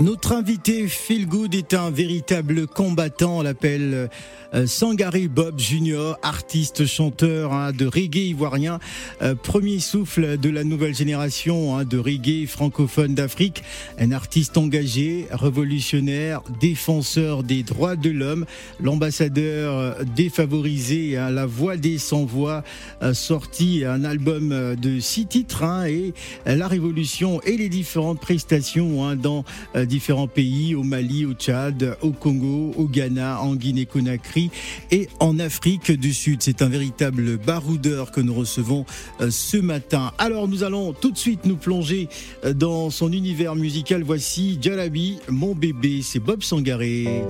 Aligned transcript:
Notre 0.00 0.32
invité 0.32 0.88
Phil 0.88 1.26
Good 1.26 1.54
est 1.54 1.74
un 1.74 1.90
véritable 1.90 2.66
combattant, 2.66 3.40
on 3.40 3.42
l'appelle 3.42 4.08
euh, 4.54 4.66
Sangari 4.66 5.28
Bob 5.28 5.60
Junior, 5.60 6.18
artiste 6.22 6.86
chanteur 6.86 7.52
hein, 7.52 7.72
de 7.72 7.86
reggae 7.86 8.30
ivoirien, 8.30 8.78
euh, 9.20 9.34
premier 9.34 9.78
souffle 9.78 10.38
de 10.38 10.48
la 10.48 10.64
nouvelle 10.64 10.94
génération 10.94 11.76
hein, 11.76 11.84
de 11.84 11.98
reggae 11.98 12.46
francophone 12.46 13.14
d'Afrique, 13.14 13.62
un 13.98 14.10
artiste 14.10 14.56
engagé, 14.56 15.26
révolutionnaire, 15.30 16.40
défenseur 16.60 17.42
des 17.42 17.62
droits 17.62 17.96
de 17.96 18.08
l'homme, 18.08 18.46
l'ambassadeur 18.80 19.74
euh, 19.76 20.04
défavorisé, 20.16 21.18
hein, 21.18 21.30
la 21.30 21.44
voix 21.44 21.76
des 21.76 21.98
sans-voix, 21.98 22.64
sorti 23.12 23.84
un 23.84 24.04
album 24.04 24.74
de 24.76 25.00
six 25.00 25.26
titres 25.26 25.64
et 25.86 26.14
la 26.46 26.68
révolution 26.68 27.40
et 27.42 27.56
les 27.56 27.68
différentes 27.68 28.20
prestations 28.20 29.14
dans 29.16 29.44
différents 29.90 30.28
pays, 30.28 30.74
au 30.74 30.84
Mali, 30.84 31.26
au 31.26 31.34
Tchad, 31.34 31.96
au 32.00 32.12
Congo, 32.12 32.72
au 32.76 32.86
Ghana, 32.86 33.42
en 33.42 33.56
Guinée-Conakry 33.56 34.50
et 34.92 35.08
en 35.18 35.38
Afrique 35.40 35.90
du 35.90 36.14
Sud. 36.14 36.42
C'est 36.42 36.62
un 36.62 36.68
véritable 36.68 37.36
baroudeur 37.36 38.12
que 38.12 38.20
nous 38.20 38.32
recevons 38.32 38.86
euh, 39.20 39.30
ce 39.30 39.56
matin. 39.56 40.12
Alors 40.16 40.46
nous 40.48 40.62
allons 40.62 40.92
tout 40.92 41.10
de 41.10 41.18
suite 41.18 41.44
nous 41.44 41.56
plonger 41.56 42.08
euh, 42.44 42.54
dans 42.54 42.90
son 42.90 43.12
univers 43.12 43.56
musical. 43.56 44.04
Voici 44.04 44.58
Jalabi, 44.62 45.18
mon 45.28 45.54
bébé, 45.54 46.00
c'est 46.02 46.20
Bob 46.20 46.42
Sangaré. 46.42 47.24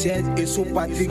Zed 0.00 0.24
et 0.38 0.46
son 0.46 0.64
Patrick. 0.64 1.10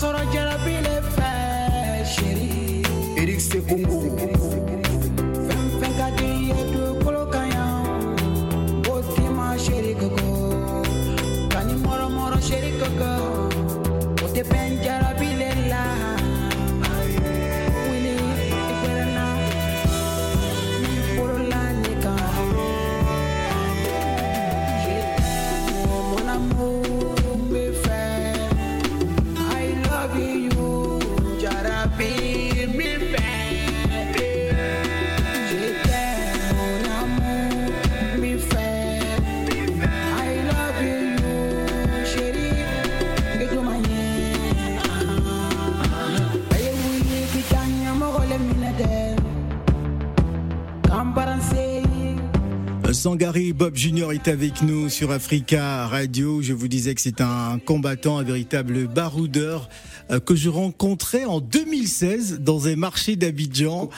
sɔrɔ 0.00 0.22
jarabi 0.32 0.74
le 0.86 0.96
fɛ 1.14 1.30
seri. 2.14 2.82
erik 3.20 3.40
sekungu. 3.40 4.33
Sangari 53.08 53.52
Bob 53.52 53.76
Junior 53.76 54.14
est 54.14 54.28
avec 54.28 54.62
nous 54.62 54.88
sur 54.88 55.10
Africa 55.10 55.86
Radio. 55.88 56.40
Je 56.40 56.54
vous 56.54 56.68
disais 56.68 56.94
que 56.94 57.02
c'est 57.02 57.20
un 57.20 57.58
combattant, 57.58 58.16
un 58.16 58.22
véritable 58.22 58.86
baroudeur 58.88 59.68
euh, 60.10 60.20
que 60.20 60.34
je 60.34 60.48
rencontrais 60.48 61.26
en 61.26 61.40
2016 61.42 62.40
dans 62.40 62.66
un 62.66 62.76
marché 62.76 63.16
d'Abidjan. 63.16 63.90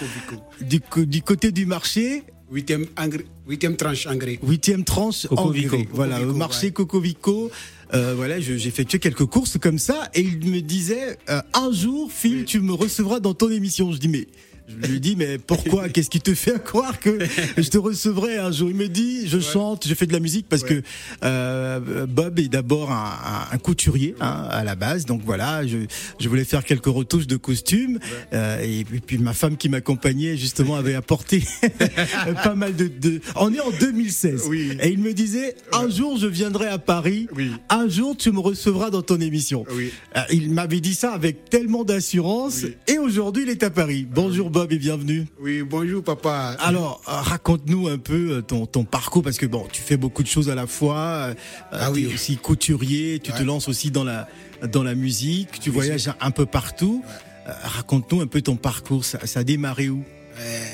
Du, 0.60 0.80
côté 1.22 1.52
du 1.52 1.66
marché, 1.66 2.24
Huitième, 2.50 2.86
engrais- 2.96 3.26
huitième 3.46 3.76
tranche 3.76 4.08
engrais. 4.08 4.40
huitième 4.42 4.82
tranche 4.82 5.26
en 5.26 5.36
Cocovico. 5.36 5.76
grès. 5.76 5.88
Voilà, 5.92 6.20
au 6.22 6.32
marché 6.34 6.66
ouais. 6.66 6.72
Cocovico. 6.72 7.52
Euh, 7.94 8.12
voilà, 8.16 8.40
je- 8.40 8.56
j'ai 8.56 8.68
effectué 8.70 8.98
quelques 8.98 9.26
courses 9.26 9.56
comme 9.56 9.78
ça 9.78 10.10
et 10.14 10.20
il 10.22 10.50
me 10.50 10.60
disait 10.62 11.16
euh, 11.30 11.40
un 11.54 11.70
jour, 11.70 12.10
Phil, 12.10 12.44
tu 12.44 12.58
me 12.58 12.72
recevras 12.72 13.20
dans 13.20 13.34
ton 13.34 13.50
émission. 13.50 13.92
Je 13.92 13.98
dis 13.98 14.08
mais 14.08 14.26
je 14.68 14.88
lui 14.90 15.00
dis 15.00 15.16
mais 15.16 15.38
pourquoi? 15.38 15.88
Qu'est-ce 15.96 16.10
qui 16.10 16.20
te 16.20 16.34
fait 16.34 16.62
croire 16.62 16.98
que 17.00 17.18
je 17.56 17.68
te 17.68 17.78
recevrai 17.78 18.36
un 18.38 18.50
jour? 18.52 18.68
Il 18.70 18.76
me 18.76 18.88
dit 18.88 19.26
je 19.28 19.38
chante, 19.40 19.86
je 19.86 19.94
fais 19.94 20.06
de 20.06 20.12
la 20.12 20.20
musique 20.20 20.46
parce 20.48 20.62
que 20.64 20.82
euh, 21.24 22.06
Bob 22.06 22.38
est 22.38 22.48
d'abord 22.48 22.90
un, 22.92 22.96
un- 23.24 23.54
un 23.54 23.58
couturier 23.58 24.14
hein, 24.20 24.46
à 24.50 24.64
la 24.64 24.74
base, 24.74 25.04
donc 25.06 25.22
voilà, 25.24 25.66
je, 25.66 25.78
je 26.20 26.28
voulais 26.28 26.44
faire 26.44 26.64
quelques 26.64 26.86
retouches 26.86 27.26
de 27.26 27.36
costumes 27.36 27.98
euh, 28.32 28.60
et, 28.62 28.84
puis, 28.84 29.00
puis 29.00 29.18
ma 29.18 29.32
femme 29.34 29.56
qui 29.56 29.68
m'accompagnait 29.68 30.36
justement 30.36 30.76
avait 30.76 30.94
apporté 30.94 31.42
pas 32.42 32.54
mal 32.54 32.74
de, 32.76 32.88
de. 32.88 33.20
On 33.36 33.52
est 33.52 33.60
en 33.60 33.70
2016 33.70 34.44
Oui. 34.48 34.76
et 34.82 34.88
il 34.90 34.98
me 34.98 35.12
disait 35.12 35.54
un 35.72 35.88
jour 35.88 36.18
je 36.18 36.26
viendrai 36.26 36.66
à 36.66 36.78
Paris, 36.78 37.28
Oui. 37.34 37.50
un 37.68 37.88
jour 37.88 38.16
tu 38.16 38.30
me 38.32 38.40
recevras 38.40 38.90
dans 38.90 39.02
ton 39.02 39.20
émission. 39.20 39.64
Oui. 39.72 39.92
Euh, 40.16 40.20
Il 40.30 40.50
m'avait 40.52 40.80
dit 40.80 40.94
ça 40.94 41.12
avec 41.12 41.48
tellement 41.50 41.84
d'assurance 41.84 42.64
et 42.88 42.98
aujourd'hui 42.98 43.44
il 43.44 43.48
est 43.50 43.62
à 43.62 43.70
Paris. 43.70 44.06
Bonjour 44.10 44.50
Bob 44.56 44.72
et 44.72 44.78
bienvenue. 44.78 45.26
Oui, 45.38 45.62
bonjour 45.62 46.02
papa. 46.02 46.56
Alors, 46.60 47.02
euh, 47.08 47.12
raconte-nous 47.12 47.88
un 47.88 47.98
peu 47.98 48.36
euh, 48.38 48.40
ton, 48.40 48.64
ton 48.64 48.84
parcours 48.84 49.22
parce 49.22 49.36
que 49.36 49.44
bon, 49.44 49.66
tu 49.70 49.82
fais 49.82 49.98
beaucoup 49.98 50.22
de 50.22 50.28
choses 50.28 50.48
à 50.48 50.54
la 50.54 50.66
fois. 50.66 50.96
euh, 50.96 51.34
Ah 51.72 51.90
oui. 51.92 52.06
aussi 52.06 52.38
couturier, 52.38 53.18
tu 53.22 53.32
te 53.32 53.42
lances 53.42 53.68
aussi 53.68 53.90
dans 53.90 54.02
la 54.04 54.26
dans 54.72 54.82
la 54.82 54.94
musique, 54.94 55.60
tu 55.60 55.68
voyages 55.68 56.10
un 56.22 56.30
peu 56.30 56.46
partout. 56.46 57.04
Euh, 57.46 57.52
Raconte-nous 57.64 58.22
un 58.22 58.26
peu 58.26 58.40
ton 58.40 58.56
parcours. 58.56 59.04
Ça, 59.04 59.26
ça 59.26 59.40
a 59.40 59.44
démarré 59.44 59.90
où? 59.90 60.02
Euh, 60.40 60.64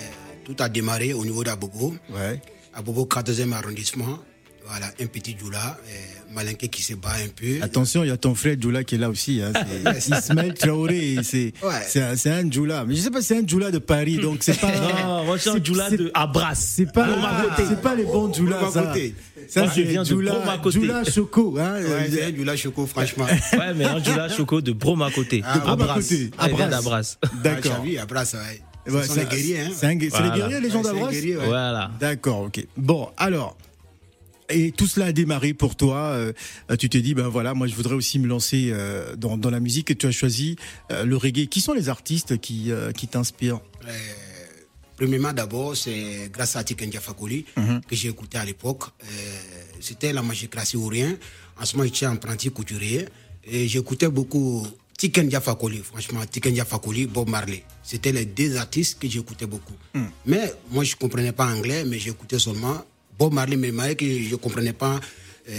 tout 0.44 0.54
a 0.60 0.68
démarré 0.68 1.12
au 1.12 1.24
niveau 1.24 1.42
d'Abobo, 1.42 1.92
Ouais. 2.14 2.40
Abobo 2.74 3.04
14e 3.04 3.50
arrondissement. 3.52 4.20
Voilà, 4.66 4.86
un 5.00 5.06
petit 5.06 5.36
Djoula, 5.38 5.76
euh, 5.86 6.34
malinqué 6.34 6.68
qui 6.68 6.82
se 6.82 6.94
bat 6.94 7.10
un 7.22 7.28
peu. 7.28 7.62
Attention, 7.62 8.04
il 8.04 8.08
y 8.08 8.10
a 8.10 8.16
ton 8.16 8.34
frère 8.34 8.56
Djoula 8.58 8.84
qui 8.84 8.94
est 8.94 8.98
là 8.98 9.10
aussi. 9.10 9.42
Hein. 9.42 9.52
C'est 9.98 10.14
Ismaël 10.18 10.54
Traoré. 10.54 11.16
C'est 11.22 11.52
Ouais. 11.62 11.72
c'est 11.86 12.00
un, 12.02 12.16
c'est 12.16 12.30
un 12.30 12.48
Djoula. 12.50 12.84
Mais 12.86 12.94
je 12.94 13.00
sais 13.02 13.10
pas, 13.10 13.20
c'est 13.22 13.38
un 13.38 13.46
Djoula 13.46 13.70
de 13.70 13.78
Paris, 13.78 14.16
donc 14.18 14.38
c'est 14.40 14.58
pas. 14.58 14.70
Non, 14.70 15.24
moi 15.24 15.36
je 15.36 15.42
suis 15.42 15.50
un 15.50 15.54
c'est- 15.54 15.64
Djoula 15.66 15.90
c'est- 15.90 15.96
de 15.96 16.10
Abras. 16.14 16.54
C'est 16.54 16.92
pas, 16.92 17.06
Ah, 17.22 17.46
c'est 17.56 17.80
pas 17.82 17.94
les 17.94 18.04
bons 18.04 18.32
Djoula, 18.32 18.60
ça. 18.72 18.94
Ça, 19.48 19.70
c'est 19.74 20.04
Djoula, 20.04 20.32
Broma 20.32 20.58
côté. 20.58 20.78
Djoula 20.80 21.04
Choco, 21.04 21.56
hein. 21.58 21.74
Ouais, 21.82 22.08
c'est 22.10 22.24
un 22.24 22.34
Djoula 22.34 22.56
Choco, 22.56 22.86
franchement. 22.86 23.26
Ouais, 23.52 23.74
mais 23.74 23.84
un 23.84 24.02
Djoula 24.02 24.28
Choco 24.28 24.60
de 24.60 24.72
Broma 24.72 25.10
côté. 25.10 25.42
Ah, 25.44 25.72
Abras. 25.72 25.98
Abras. 26.38 26.66
d'Abras. 26.68 27.16
Ah, 27.22 27.28
D'accord. 27.42 27.72
Ça, 28.24 28.38
ouais. 28.38 28.62
Ce 28.86 28.92
Ouais, 28.92 29.02
sont 29.06 29.14
c'est- 29.14 29.20
les 29.20 29.26
guerriers. 29.26 29.60
Hein. 29.60 29.70
C'est 29.76 29.86
un 29.86 29.94
gue- 29.94 30.08
c'est 30.10 30.16
Voilà. 30.18 30.34
les 30.34 30.40
guerriers, 30.40 30.60
les 30.60 30.70
gens 30.70 30.82
c'est 30.82 30.90
ouais. 30.92 31.36
Voilà. 31.44 31.90
D'accord, 32.00 32.40
ok. 32.42 32.64
Bon, 32.76 33.08
alors, 33.16 33.56
et 34.52 34.72
tout 34.72 34.86
cela 34.86 35.06
a 35.06 35.12
démarré 35.12 35.54
pour 35.54 35.74
toi. 35.76 35.98
euh, 36.12 36.32
tu 36.78 36.88
t'es 36.88 37.00
dit, 37.00 37.14
ben 37.14 37.28
voilà, 37.28 37.54
moi 37.54 37.66
je 37.66 37.74
voudrais 37.74 37.94
aussi 37.94 38.18
me 38.18 38.26
lancer 38.26 38.70
euh, 38.70 39.16
dans, 39.16 39.36
dans 39.36 39.50
la 39.50 39.60
musique 39.60 39.90
et 39.90 39.96
tu 39.96 40.06
as 40.06 40.10
choisi 40.12 40.56
euh, 40.90 41.04
le 41.04 41.16
reggae. 41.16 41.46
Qui 41.48 41.60
sont 41.60 41.72
les 41.72 41.88
artistes 41.88 42.38
qui, 42.40 42.70
qui 42.96 43.08
t'inspirent? 43.08 43.60
Premièrement, 44.96 45.32
d'abord, 45.32 45.76
c'est 45.76 46.30
grâce 46.32 46.54
à 46.54 46.62
Tiken 46.62 46.92
Fakoli 46.92 47.44
que 47.88 47.96
j'ai 47.96 48.08
écouté 48.08 48.38
à 48.38 48.44
l'époque. 48.44 48.84
Euh, 49.02 49.06
C'était 49.80 50.12
la 50.12 50.22
magicratie 50.22 50.76
ou 50.76 50.86
rien. 50.86 51.16
En 51.60 51.64
ce 51.64 51.76
moment, 51.76 51.88
j'étais 51.92 52.06
apprenti 52.06 52.50
couturier 52.50 53.06
et 53.44 53.66
j'écoutais 53.66 54.08
beaucoup 54.08 54.64
Tiken 54.96 55.28
Fakoli. 55.40 55.78
Franchement, 55.78 56.20
Tiken 56.30 56.54
Fakoli, 56.64 57.06
Bob 57.06 57.28
Marley. 57.28 57.64
C'était 57.82 58.12
les 58.12 58.26
deux 58.26 58.56
artistes 58.56 59.00
que 59.00 59.08
j'écoutais 59.08 59.46
beaucoup. 59.46 59.74
Mais 60.24 60.52
moi, 60.70 60.84
je 60.84 60.94
comprenais 60.94 61.32
pas 61.32 61.46
anglais, 61.46 61.84
mais 61.84 61.98
j'écoutais 61.98 62.38
seulement 62.38 62.84
Bob 63.22 63.34
Marley, 63.34 63.56
mais 63.56 63.70
que 63.94 64.04
je 64.04 64.34
comprenais 64.34 64.72
pas. 64.72 64.98
euh, 65.48 65.52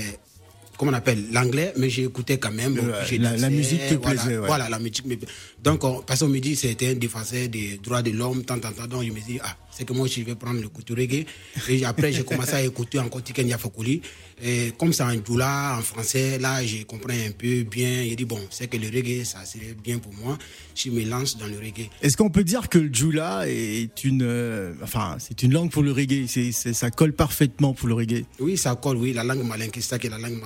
comment 0.77 0.91
on 0.91 0.95
appelle 0.95 1.23
l'anglais, 1.31 1.73
mais 1.77 1.89
j'écoutais 1.89 2.37
quand 2.37 2.51
même. 2.51 2.79
J'ai 3.07 3.17
la- 3.17 3.49
musique 3.49 3.87
te 3.87 3.93
voilà, 3.95 4.21
plaisait, 4.21 4.37
ouais. 4.37 4.47
Voilà, 4.47 4.69
la 4.69 4.79
musique 4.79 5.05
me 5.05 5.15
Donc, 5.63 5.83
on, 5.83 6.01
parce 6.01 6.19
qu'on 6.19 6.27
me 6.29 6.39
dit 6.39 6.55
c'était 6.55 6.89
un 6.89 6.93
défenseur 6.95 7.47
des 7.47 7.79
droits 7.83 8.01
de 8.01 8.11
l'homme, 8.11 8.43
tant, 8.43 8.59
tant, 8.59 8.71
tant. 8.71 8.87
Donc, 8.87 9.03
je 9.03 9.11
me 9.11 9.19
dis, 9.19 9.39
ah, 9.43 9.55
c'est 9.71 9.85
que 9.85 9.93
moi, 9.93 10.07
je 10.07 10.21
vais 10.21 10.35
prendre 10.35 10.61
le 10.61 10.69
couture 10.69 10.95
reggae. 10.97 11.25
Et 11.69 11.85
après, 11.85 12.11
j'ai 12.11 12.23
commencé 12.23 12.53
à 12.53 12.63
écouter 12.63 12.99
encore 12.99 13.23
Tiken 13.23 13.49
Fakoli. 13.57 14.01
Et 14.43 14.73
comme 14.77 14.91
c'est 14.93 15.03
en 15.03 15.13
djoula, 15.23 15.77
en 15.77 15.81
français, 15.81 16.37
là, 16.39 16.63
j'ai 16.65 16.83
compris 16.83 17.25
un 17.25 17.31
peu 17.31 17.63
bien. 17.63 18.03
J'ai 18.03 18.15
dit, 18.15 18.25
bon, 18.25 18.39
c'est 18.49 18.67
que 18.67 18.77
le 18.77 18.87
reggae, 18.87 19.23
ça 19.23 19.45
serait 19.45 19.75
bien 19.81 19.99
pour 19.99 20.13
moi. 20.13 20.37
Je 20.75 20.89
me 20.89 21.03
lance 21.05 21.37
dans 21.37 21.47
le 21.47 21.57
reggae. 21.57 21.89
Est-ce 22.01 22.17
qu'on 22.17 22.29
peut 22.29 22.43
dire 22.43 22.67
que 22.67 22.77
le 22.79 22.93
Jula 22.93 23.43
est 23.47 24.03
une, 24.03 24.23
euh, 24.23 24.73
enfin, 24.83 25.15
c'est 25.19 25.43
une 25.43 25.53
langue 25.53 25.71
pour 25.71 25.83
le 25.83 25.91
reggae? 25.91 26.25
C'est, 26.27 26.51
Ça 26.73 26.89
colle 26.91 27.13
parfaitement 27.13 27.73
pour 27.73 27.87
le 27.87 27.93
reggae? 27.93 28.25
Oui, 28.39 28.57
ça 28.57 28.75
colle, 28.75 28.97
oui. 28.97 29.13
La 29.13 29.23
langue 29.23 29.43
ça 29.79 29.99
qui 29.99 30.07
est 30.07 30.09
la 30.09 30.17
langue 30.17 30.39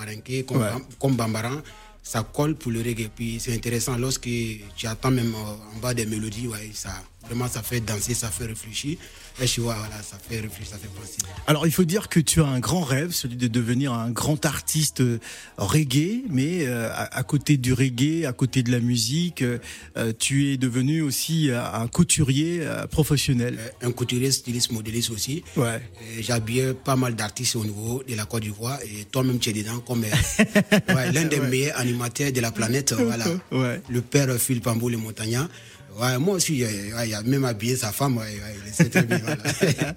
comme, 0.46 0.58
Ouais. 0.58 0.68
Comme 0.98 1.16
Bambaran, 1.16 1.60
ça 2.02 2.22
colle 2.22 2.54
pour 2.54 2.72
le 2.72 2.80
reggae. 2.80 3.08
Puis 3.14 3.38
c'est 3.40 3.54
intéressant 3.54 3.96
lorsque 3.96 4.28
tu 4.76 4.86
attends 4.86 5.10
même 5.10 5.34
euh, 5.34 5.76
en 5.76 5.78
bas 5.80 5.94
des 5.94 6.06
mélodies, 6.06 6.46
ouais, 6.48 6.70
ça, 6.74 6.90
vraiment, 7.26 7.48
ça 7.48 7.62
fait 7.62 7.80
danser, 7.80 8.14
ça 8.14 8.30
fait 8.30 8.46
réfléchir. 8.46 8.98
Et 9.40 9.46
tu 9.46 9.60
vois, 9.60 9.74
voilà, 9.74 10.02
ça 10.02 10.16
fait 10.18 10.40
réfléchir, 10.40 10.72
ça 10.72 10.78
fait 10.78 10.88
penser. 10.88 11.18
Alors, 11.46 11.64
il 11.66 11.72
faut 11.72 11.84
dire 11.84 12.08
que 12.08 12.18
tu 12.18 12.42
as 12.42 12.46
un 12.46 12.58
grand 12.58 12.80
rêve, 12.80 13.12
celui 13.12 13.36
de 13.36 13.46
devenir 13.46 13.92
un 13.92 14.10
grand 14.10 14.44
artiste 14.44 15.00
euh, 15.00 15.20
reggae, 15.58 16.24
mais 16.28 16.66
euh, 16.66 16.90
à, 16.90 17.18
à 17.18 17.22
côté 17.22 17.56
du 17.56 17.72
reggae, 17.72 18.24
à 18.26 18.32
côté 18.32 18.64
de 18.64 18.72
la 18.72 18.80
musique, 18.80 19.42
euh, 19.42 20.12
tu 20.18 20.52
es 20.52 20.56
devenu 20.56 21.02
aussi 21.02 21.50
un 21.52 21.86
couturier 21.86 22.62
euh, 22.62 22.88
professionnel. 22.88 23.58
Un 23.80 23.92
couturier, 23.92 24.32
styliste, 24.32 24.72
modéliste 24.72 25.10
aussi. 25.10 25.44
Ouais. 25.56 25.80
J'habillais 26.18 26.74
pas 26.74 26.96
mal 26.96 27.14
d'artistes 27.14 27.54
au 27.54 27.64
niveau 27.64 28.02
de 28.08 28.16
la 28.16 28.24
Côte 28.24 28.42
d'Ivoire 28.42 28.80
et 28.82 29.04
toi-même 29.04 29.38
tu 29.38 29.50
es 29.50 29.52
dedans 29.52 29.78
comme 29.86 30.02
ouais, 30.88 31.12
l'un 31.12 31.26
des 31.26 31.38
meilleurs 31.40 31.78
animateurs 31.88 32.32
de 32.32 32.40
la 32.40 32.50
planète. 32.50 32.92
voilà. 32.98 33.24
Ouais. 33.52 33.80
Le 33.88 34.00
père 34.00 34.28
euh, 34.28 34.38
Philippe 34.38 34.66
Ambou, 34.66 34.88
le 34.88 34.98
montagnard. 34.98 35.48
Ouais, 36.00 36.18
moi 36.18 36.36
aussi, 36.36 36.62
ouais, 36.62 37.08
il 37.08 37.14
a 37.14 37.22
même 37.22 37.44
habillé 37.44 37.76
sa 37.76 37.90
femme. 37.90 38.16
Ouais, 38.16 38.24
ouais, 38.24 38.56
il 38.66 38.72
sait 38.72 38.88
très 38.88 39.02
bien, 39.02 39.18
voilà. 39.18 39.94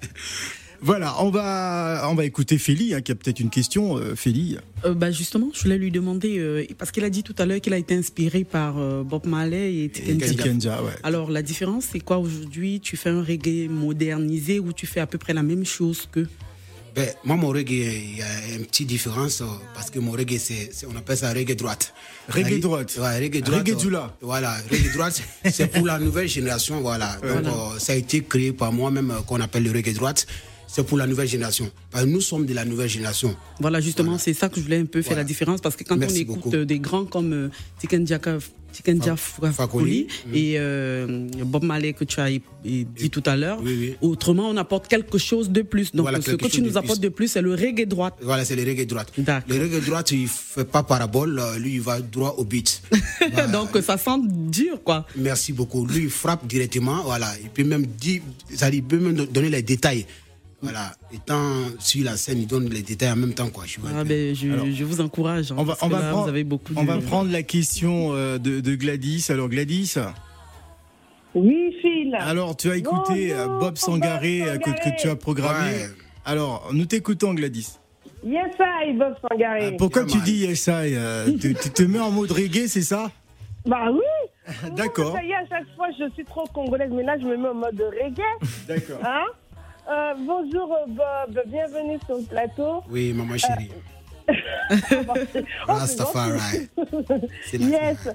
Voilà, 0.84 1.14
on 1.22 1.30
va, 1.30 2.08
on 2.10 2.16
va 2.16 2.24
écouter 2.24 2.58
Félie, 2.58 2.92
hein, 2.92 3.00
qui 3.02 3.12
a 3.12 3.14
peut-être 3.14 3.38
une 3.38 3.50
question. 3.50 3.98
Euh, 3.98 4.16
Félie. 4.16 4.56
Euh, 4.84 4.94
bah 4.94 5.12
justement, 5.12 5.50
je 5.54 5.62
voulais 5.62 5.78
lui 5.78 5.92
demander, 5.92 6.40
euh, 6.40 6.64
parce 6.76 6.90
qu'il 6.90 7.04
a 7.04 7.10
dit 7.10 7.22
tout 7.22 7.36
à 7.38 7.46
l'heure 7.46 7.60
qu'il 7.60 7.72
a 7.72 7.78
été 7.78 7.94
inspiré 7.94 8.42
par 8.42 8.78
euh, 8.78 9.04
Bob 9.04 9.24
Marley 9.26 9.84
et. 9.84 9.90
Tikenja, 9.90 10.82
ouais. 10.82 10.90
Alors 11.04 11.30
la 11.30 11.42
différence, 11.42 11.86
c'est 11.92 12.00
quoi 12.00 12.18
aujourd'hui? 12.18 12.80
Tu 12.80 12.96
fais 12.96 13.10
un 13.10 13.22
reggae 13.22 13.68
modernisé 13.70 14.58
ou 14.58 14.72
tu 14.72 14.86
fais 14.86 14.98
à 14.98 15.06
peu 15.06 15.18
près 15.18 15.32
la 15.32 15.44
même 15.44 15.64
chose 15.64 16.08
que 16.10 16.26
Ben, 16.94 17.08
moi, 17.24 17.36
mon 17.36 17.48
reggae, 17.48 17.70
il 17.70 18.18
y 18.18 18.22
a 18.22 18.54
une 18.54 18.66
petite 18.66 18.88
différence 18.88 19.40
euh, 19.40 19.46
parce 19.74 19.90
que 19.90 19.98
mon 19.98 20.12
reggae, 20.12 20.38
c'est, 20.38 20.70
on 20.86 20.94
appelle 20.96 21.16
ça 21.16 21.32
reggae 21.32 21.56
droite. 21.56 21.94
Reggae 22.28 22.60
droite. 22.60 22.96
Ouais, 22.98 23.18
reggae 23.18 23.40
droite. 23.40 23.60
Reggae 23.60 23.74
euh, 23.74 23.78
Djoula. 23.78 24.16
Voilà, 24.20 24.56
reggae 24.70 24.92
droite, 24.92 25.22
c'est 25.50 25.68
pour 25.68 25.86
la 25.86 25.98
nouvelle 25.98 26.28
génération. 26.28 26.80
Voilà. 26.80 27.16
Donc, 27.22 27.46
euh, 27.46 27.78
ça 27.78 27.94
a 27.94 27.96
été 27.96 28.22
créé 28.22 28.52
par 28.52 28.72
moi-même, 28.72 29.10
euh, 29.10 29.22
qu'on 29.22 29.40
appelle 29.40 29.62
le 29.62 29.70
reggae 29.70 29.94
droite. 29.94 30.26
C'est 30.74 30.84
pour 30.86 30.96
la 30.96 31.06
nouvelle 31.06 31.28
génération. 31.28 31.70
Parce 31.90 32.04
que 32.04 32.08
nous 32.08 32.22
sommes 32.22 32.46
de 32.46 32.54
la 32.54 32.64
nouvelle 32.64 32.88
génération. 32.88 33.36
Voilà, 33.60 33.78
justement, 33.80 34.16
c'est 34.16 34.32
ça 34.32 34.48
que 34.48 34.56
je 34.56 34.62
voulais 34.62 34.78
un 34.78 34.86
peu 34.86 35.02
faire 35.02 35.10
Voilà. 35.10 35.22
la 35.22 35.28
différence 35.28 35.60
parce 35.60 35.76
que 35.76 35.84
quand 35.84 35.96
Merci 35.96 36.20
on 36.20 36.22
écoute 36.22 36.36
beaucoup. 36.44 36.56
euh, 36.56 36.64
des 36.64 36.78
grands 36.78 37.04
comme 37.04 37.32
euh, 37.34 37.48
Tiken 37.78 38.06
Fakoli. 38.06 39.52
Fakoli 39.52 40.06
et 40.32 40.54
euh, 40.56 41.28
Bob 41.44 41.62
Marley 41.64 41.92
que 41.92 42.04
tu 42.04 42.20
as 42.20 42.30
dit 42.64 43.10
tout 43.10 43.22
à 43.26 43.36
l'heure, 43.36 43.58
Oui, 43.62 43.76
oui. 43.78 43.94
autrement 44.00 44.48
on 44.48 44.56
apporte 44.56 44.88
quelque 44.88 45.18
chose 45.18 45.50
de 45.50 45.60
plus. 45.60 45.92
Donc 45.92 46.04
Voilà, 46.04 46.22
ce 46.22 46.30
que 46.30 46.46
tu 46.46 46.62
de 46.62 46.66
nous 46.68 46.78
apportes 46.78 47.00
plus. 47.00 47.08
de 47.10 47.14
plus, 47.14 47.28
c'est 47.28 47.42
le 47.42 47.52
reggae 47.54 47.84
droite. 47.86 48.14
Voilà, 48.22 48.46
c'est 48.46 48.56
le 48.56 48.62
reggae 48.64 48.86
droite. 48.86 49.12
Le 49.18 49.60
reggae 49.60 49.84
droite, 49.84 50.10
il 50.12 50.26
fait 50.26 50.64
pas 50.64 50.82
parabole. 50.82 51.38
euh, 51.38 51.58
Lui, 51.58 51.74
il 51.74 51.80
va 51.82 52.00
droit 52.00 52.34
au 52.38 52.44
beat. 52.44 52.80
Voilà. 53.32 53.46
Donc 53.48 53.76
ça 53.84 53.98
sent 53.98 54.20
dur 54.26 54.82
quoi. 54.82 55.06
Merci 55.16 55.52
beaucoup. 55.52 55.84
Lui, 55.86 56.04
il 56.04 56.10
frappe 56.10 56.46
directement. 56.46 57.02
Voilà. 57.04 57.28
Il 57.42 57.50
peut 57.50 57.64
même 57.64 57.84
dire, 57.86 58.22
ça 58.54 58.70
il 58.70 58.82
peut 58.82 58.98
même 58.98 59.26
donner 59.26 59.50
les 59.50 59.62
détails. 59.62 60.06
Voilà. 60.62 60.92
Étant 61.12 61.42
sur 61.80 62.04
la 62.04 62.16
scène, 62.16 62.38
il 62.38 62.46
donne 62.46 62.68
les 62.68 62.82
détails 62.82 63.10
en 63.10 63.16
même 63.16 63.34
temps, 63.34 63.48
quoi. 63.50 63.64
Je 63.66 63.78
Ah 63.84 64.04
ben, 64.04 64.34
je, 64.34 64.70
je 64.72 64.84
vous 64.84 65.00
encourage. 65.00 65.50
hein, 65.50 65.56
On 65.58 65.64
va, 65.64 65.72
parce 65.74 65.82
on 65.82 65.88
que 65.88 65.92
va 65.94 66.00
là, 66.00 66.08
prendre, 66.10 66.22
vous 66.24 66.28
avez 66.28 66.44
beaucoup 66.44 66.72
on 66.76 66.82
de- 66.82 66.86
va 66.88 66.98
prendre 66.98 67.32
la 67.32 67.42
question 67.42 68.14
euh, 68.14 68.38
de, 68.38 68.60
de 68.60 68.74
Gladys. 68.76 69.26
Alors 69.30 69.48
Gladys, 69.48 69.94
Oui, 71.34 71.74
Phil. 71.80 72.14
alors 72.18 72.56
tu 72.56 72.70
as 72.70 72.76
écouté 72.76 73.32
Bonjour, 73.34 73.54
euh, 73.56 73.58
Bob 73.58 73.76
Sangaré 73.76 74.40
Bob 74.40 74.48
euh, 74.48 74.58
que, 74.58 75.00
tu 75.00 75.08
as 75.08 75.16
programmé. 75.16 75.70
Ouais. 75.70 75.88
Alors, 76.24 76.68
nous 76.72 76.84
t'écoutons 76.84 77.34
Gladys. 77.34 77.78
Yes, 78.24 78.52
I, 78.60 78.92
Bob 78.92 79.14
Sangaré. 79.28 79.66
Euh, 79.66 79.76
Pourquoi 79.76 80.04
tu 80.04 80.18
dis 80.18 80.44
yes 80.46 80.66
I 80.68 80.94
euh, 80.94 81.26
tu, 81.40 81.54
tu 81.54 81.70
te 81.70 81.82
mets 81.82 81.98
en 81.98 82.10
mode 82.12 82.30
reggae, 82.30 82.68
c'est 82.68 82.82
ça? 82.82 83.10
Bah 83.66 83.86
oui. 83.92 84.54
D'accord. 84.76 85.14
Ça 85.16 85.24
y 85.24 85.30
est, 85.30 85.34
à 85.34 85.46
chaque 85.48 85.66
fois, 85.74 85.88
je 85.98 86.08
suis 86.14 86.24
trop 86.24 86.44
congolaise, 86.52 86.90
mais 86.92 87.02
là, 87.02 87.16
je 87.18 87.24
me 87.26 87.36
mets 87.36 87.48
en 87.48 87.54
mode 87.54 87.80
reggae. 87.80 88.22
D'accord. 88.68 89.00
Hein? 89.04 89.24
Euh, 89.90 90.14
bonjour, 90.18 90.72
euh, 90.72 90.86
Bob. 90.88 91.42
Bienvenue 91.46 91.98
sur 92.06 92.16
le 92.16 92.22
plateau. 92.24 92.82
Oui, 92.90 93.12
maman 93.12 93.36
chérie. 93.36 93.70
Oh, 95.68 95.72
Rastafari. 95.72 96.68
Yes. 97.52 98.08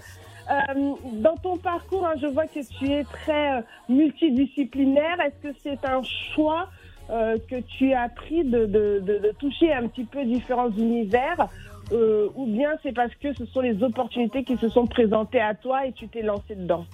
Euh, 0.49 0.93
dans 1.15 1.35
ton 1.35 1.57
parcours, 1.57 2.05
hein, 2.07 2.13
je 2.21 2.27
vois 2.27 2.47
que 2.47 2.59
tu 2.79 2.89
es 2.91 3.03
très 3.03 3.57
euh, 3.57 3.61
multidisciplinaire. 3.89 5.19
Est-ce 5.19 5.49
que 5.49 5.55
c'est 5.61 5.85
un 5.85 6.01
choix 6.33 6.69
euh, 7.09 7.37
que 7.49 7.59
tu 7.77 7.93
as 7.93 8.07
pris 8.09 8.43
de, 8.45 8.65
de- 8.65 8.99
de- 9.05 9.17
de 9.19 9.31
toucher 9.37 9.73
un 9.73 9.87
petit 9.87 10.05
peu 10.05 10.23
différents 10.23 10.71
univers 10.71 11.47
euh, 11.91 12.29
ou 12.35 12.45
bien 12.47 12.71
c'est 12.83 12.93
parce 12.93 13.13
que 13.15 13.33
ce 13.33 13.45
sont 13.45 13.61
les 13.61 13.83
opportunités 13.83 14.43
qui 14.43 14.57
se 14.57 14.69
sont 14.69 14.87
présentées 14.87 15.41
à 15.41 15.53
toi 15.53 15.85
et 15.85 15.91
tu 15.91 16.07
t'es 16.07 16.21
lancé 16.21 16.55
dedans? 16.55 16.85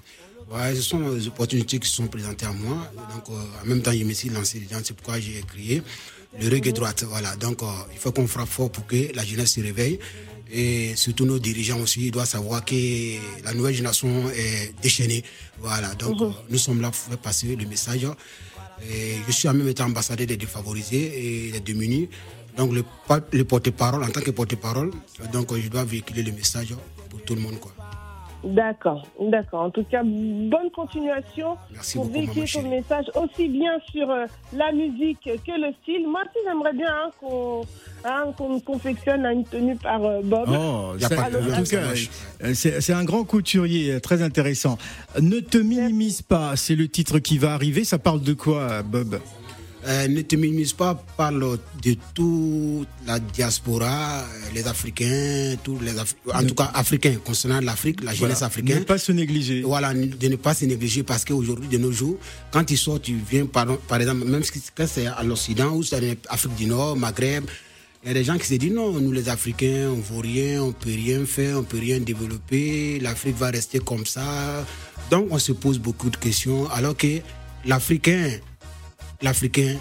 Ouais, 0.51 0.75
ce 0.75 0.81
sont 0.81 0.99
les 1.15 1.27
opportunités 1.27 1.79
qui 1.79 1.87
se 1.89 1.95
sont 1.95 2.07
présentées 2.07 2.45
à 2.45 2.51
moi. 2.51 2.91
Donc, 3.13 3.29
euh, 3.29 3.41
en 3.63 3.65
même 3.65 3.81
temps, 3.81 3.91
je 3.91 4.03
me 4.03 4.13
suis 4.13 4.29
lancé 4.29 4.59
dedans. 4.59 4.79
C'est 4.83 4.93
pourquoi 4.93 5.19
j'ai 5.19 5.43
créé 5.47 5.81
le 6.39 6.49
reggae 6.49 6.73
droite. 6.73 7.03
Voilà. 7.07 7.35
Donc, 7.37 7.63
euh, 7.63 7.65
il 7.91 7.97
faut 7.97 8.11
qu'on 8.11 8.27
frappe 8.27 8.47
fort 8.49 8.71
pour 8.71 8.85
que 8.85 9.13
la 9.15 9.23
jeunesse 9.25 9.53
se 9.53 9.61
réveille. 9.61 9.99
Et 10.51 10.95
surtout 10.95 11.25
nos 11.25 11.39
dirigeants 11.39 11.79
aussi, 11.79 12.11
doivent 12.11 12.27
savoir 12.27 12.63
que 12.63 12.75
la 13.43 13.53
nouvelle 13.53 13.73
génération 13.73 14.29
est 14.29 14.73
déchaînée. 14.81 15.23
Voilà. 15.59 15.95
Donc, 15.95 16.21
euh, 16.21 16.29
nous 16.49 16.57
sommes 16.59 16.81
là 16.81 16.89
pour 16.91 16.97
faire 16.97 17.17
passer 17.17 17.55
le 17.55 17.65
message. 17.65 18.05
Et 18.87 19.15
je 19.25 19.31
suis 19.31 19.47
en 19.47 19.53
même 19.53 19.73
temps 19.73 19.85
ambassadeur 19.85 20.27
des 20.27 20.37
défavorisés 20.37 21.47
et 21.47 21.51
des 21.51 21.59
démunis. 21.61 22.09
Donc, 22.57 22.73
le, 22.73 22.83
le 23.31 23.43
porte-parole, 23.45 24.03
en 24.03 24.09
tant 24.09 24.21
que 24.21 24.29
porte-parole, 24.31 24.91
donc 25.31 25.55
je 25.57 25.67
dois 25.69 25.83
véhiculer 25.85 26.21
le 26.21 26.31
message 26.31 26.75
pour 27.09 27.21
tout 27.23 27.33
le 27.33 27.41
monde. 27.41 27.59
Quoi. 27.59 27.73
D'accord, 28.43 29.07
d'accord. 29.19 29.61
En 29.61 29.69
tout 29.69 29.85
cas, 29.85 30.03
bonne 30.03 30.69
continuation 30.75 31.55
Merci 31.71 31.95
pour 31.95 32.05
véhiculer 32.05 32.45
ton 32.45 32.63
message 32.63 33.05
aussi 33.15 33.47
bien 33.47 33.71
sur 33.89 34.09
euh, 34.09 34.25
la 34.53 34.71
musique 34.73 35.23
que 35.23 35.51
le 35.59 35.73
style. 35.81 36.07
Moi 36.07 36.21
aussi, 36.21 36.39
j'aimerais 36.45 36.73
bien 36.73 36.89
hein, 36.89 37.09
qu'on 37.21 37.61
hein, 38.03 38.59
confectionne 38.65 39.25
une 39.25 39.45
tenue 39.45 39.77
par 39.77 40.03
euh, 40.03 40.21
Bob. 40.23 40.49
Oh, 40.49 40.93
euh, 42.43 42.53
c'est 42.53 42.93
un 42.93 43.03
grand 43.05 43.23
couturier, 43.23 44.01
très 44.01 44.21
intéressant. 44.21 44.77
Ne 45.21 45.39
te 45.39 45.57
minimise 45.57 46.21
pas, 46.21 46.57
c'est 46.57 46.75
le 46.75 46.89
titre 46.89 47.19
qui 47.19 47.37
va 47.37 47.53
arriver. 47.53 47.85
Ça 47.85 47.97
parle 47.97 48.21
de 48.21 48.33
quoi, 48.33 48.83
Bob? 48.83 49.19
Euh, 49.85 50.07
ne 50.07 50.21
te 50.21 50.37
minimise 50.37 50.71
pas, 50.71 50.95
parle 51.17 51.57
de 51.83 51.95
toute 52.13 52.87
la 53.05 53.19
diaspora, 53.19 54.21
euh, 54.21 54.25
les 54.53 54.65
Africains, 54.65 55.55
tous 55.61 55.77
les 55.81 55.91
Afri- 55.91 56.15
en 56.33 56.43
tout 56.45 56.55
cas 56.55 56.71
Africains, 56.73 57.15
concernant 57.21 57.59
l'Afrique, 57.59 58.01
la 58.01 58.13
jeunesse 58.13 58.37
Voilà. 58.39 58.45
africaine. 58.47 58.79
Ne 58.79 58.83
pas 58.85 58.97
se 58.97 59.11
négliger. 59.11 59.61
Voilà, 59.63 59.93
de 59.93 60.27
ne 60.29 60.35
pas 60.37 60.53
se 60.53 60.63
négliger 60.63 61.03
parce 61.03 61.25
qu'aujourd'hui, 61.25 61.67
de 61.67 61.77
nos 61.77 61.91
jours, 61.91 62.17
quand 62.51 62.63
tu 62.63 62.77
sors, 62.77 63.01
tu 63.01 63.17
viens, 63.29 63.45
par, 63.45 63.77
par 63.79 63.99
exemple, 63.99 64.25
même 64.25 64.43
si 64.43 64.53
quand 64.73 64.87
c'est 64.87 65.07
à 65.07 65.21
l'Occident 65.23 65.73
ou 65.75 65.83
c'est 65.83 65.97
en 65.97 66.15
Afrique 66.29 66.55
du 66.55 66.65
Nord, 66.67 66.95
Maghreb, 66.95 67.43
il 68.03 68.07
y 68.07 68.11
a 68.11 68.13
des 68.13 68.23
gens 68.23 68.37
qui 68.37 68.47
se 68.47 68.53
disent 68.55 68.71
non, 68.71 68.93
nous 68.93 69.11
les 69.11 69.27
Africains, 69.27 69.89
on 69.91 69.97
ne 69.97 70.01
vaut 70.01 70.19
rien, 70.21 70.61
on 70.63 70.67
ne 70.67 70.71
peut 70.71 70.91
rien 70.95 71.25
faire, 71.25 71.57
on 71.57 71.61
ne 71.61 71.65
peut 71.65 71.79
rien 71.79 71.99
développer, 71.99 72.99
l'Afrique 73.01 73.37
va 73.37 73.49
rester 73.49 73.79
comme 73.79 74.05
ça. 74.05 74.65
Donc 75.11 75.27
on 75.31 75.39
se 75.39 75.51
pose 75.51 75.77
beaucoup 75.77 76.09
de 76.09 76.17
questions 76.17 76.69
alors 76.69 76.95
que 76.95 77.19
l'Africain, 77.65 78.29
l'Africain, 79.23 79.77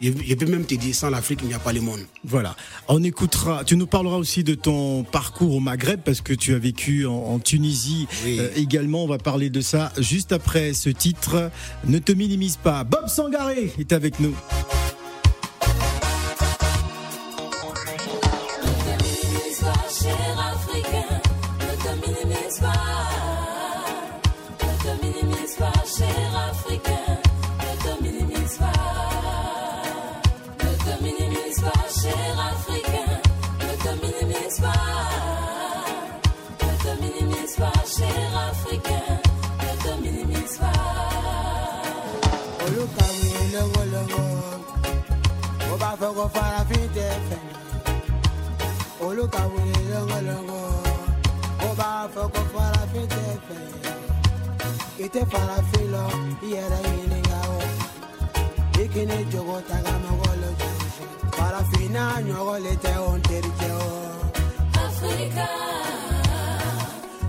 je, 0.00 0.34
peux 0.34 0.46
même 0.46 0.64
te 0.66 0.74
dire, 0.74 0.94
sans 0.94 1.08
l'Afrique, 1.08 1.40
il 1.42 1.48
n'y 1.48 1.54
a 1.54 1.58
pas 1.58 1.72
le 1.72 1.80
monde. 1.80 2.00
Voilà. 2.24 2.54
On 2.88 3.02
écoutera. 3.02 3.64
Tu 3.64 3.76
nous 3.76 3.86
parleras 3.86 4.16
aussi 4.16 4.44
de 4.44 4.54
ton 4.54 5.04
parcours 5.04 5.54
au 5.54 5.60
Maghreb 5.60 6.00
parce 6.04 6.20
que 6.20 6.34
tu 6.34 6.54
as 6.54 6.58
vécu 6.58 7.06
en, 7.06 7.14
en 7.14 7.38
Tunisie 7.38 8.06
Oui. 8.24 8.38
euh, 8.40 8.50
également. 8.56 9.04
On 9.04 9.08
va 9.08 9.18
parler 9.18 9.48
de 9.48 9.60
ça 9.62 9.92
juste 9.98 10.32
après 10.32 10.74
ce 10.74 10.90
titre. 10.90 11.50
Ne 11.86 11.98
te 11.98 12.12
minimise 12.12 12.56
pas. 12.56 12.84
Bob 12.84 13.08
Sangaré 13.08 13.72
est 13.78 13.92
avec 13.92 14.20
nous. 14.20 14.34
lọ́kọ̀ 46.06 46.28
farafin 46.36 46.86
tẹ 46.96 47.06
fẹ̀. 47.28 47.44
olùkàwé 49.06 49.62
lọ́ngọ̀lọ́ngọ̀ 49.90 50.64
ó 51.66 51.68
bá 51.78 51.88
fọkọ̀ 52.14 52.42
farafin 52.52 53.06
tẹ 53.14 53.24
fẹ̀. 53.46 53.64
ìtẹ́ 55.04 55.24
farafin 55.32 55.86
lọ 55.94 56.04
iyẹrẹ 56.46 56.80
ɲininka 56.86 57.38
o. 57.56 57.58
ìkíni 58.82 59.18
jogo 59.32 59.56
taga 59.68 59.94
mọ́gọ́ 60.04 60.32
lọ́jọ́. 60.42 60.72
farafin 61.36 61.86
náà 61.96 62.14
ɲɔgɔn 62.26 62.58
le 62.64 62.72
tɛ 62.84 62.92
o 63.08 63.10
teri 63.28 63.50
jɛ 63.60 63.70
o. 63.88 63.90
afirika. 64.84 65.46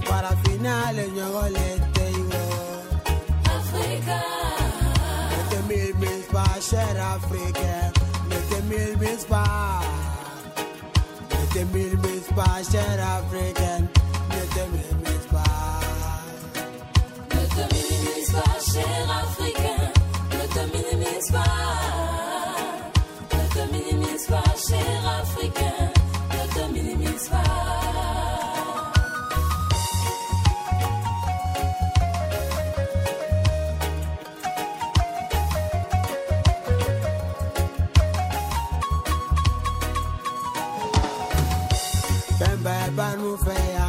farafin 0.07 0.57
náà 0.65 0.85
le 0.97 1.05
ɲɔgɔn 1.15 1.49
le 1.55 1.67
tɛ 1.95 2.05
iwọ. 2.19 2.41
afirika. 3.55 4.19
o 5.37 5.39
tɛ 5.49 5.57
mi 5.67 5.79
mi 6.01 6.11
pa 6.33 6.43
sẹ́ra 6.69 7.07
afirika. 7.17 7.71
Ne 8.37 8.43
te 8.43 8.61
minimise 8.69 9.25
pas. 9.25 9.81
Ne 11.31 11.45
te 11.53 11.65
minimise 11.73 12.29
pas, 12.35 12.61
cher 12.71 12.99
Africain. 13.17 13.89
Ne 14.29 14.43
te 14.53 14.63
minimise 14.73 15.27
pas. 15.31 15.79
Ne 17.33 17.41
te 17.55 17.63
minimise 17.73 18.31
pas, 18.31 18.59
cher 18.71 19.05
Africain. 19.23 19.91
Ne 20.31 20.45
te 20.53 20.63
minimise 20.71 21.31
pas. 21.31 21.45
Ne 23.33 23.43
te 23.55 23.63
minimise 23.71 24.27
pas, 24.27 24.53
cher 24.67 25.01
Africain. 25.19 25.76
feya. 43.45 43.87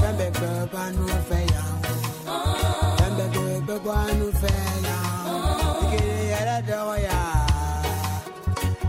Bembe 0.00 0.26
gbegba 0.36 0.82
nu 0.96 1.04
feya. 1.28 1.62
Bembe 2.98 3.24
gbegba 3.34 3.96
nu 4.18 4.26
feya. 4.42 4.98
Ikele 5.82 6.18
yẹrẹ 6.32 6.58
dọwọ 6.68 6.94
ya. 7.06 7.20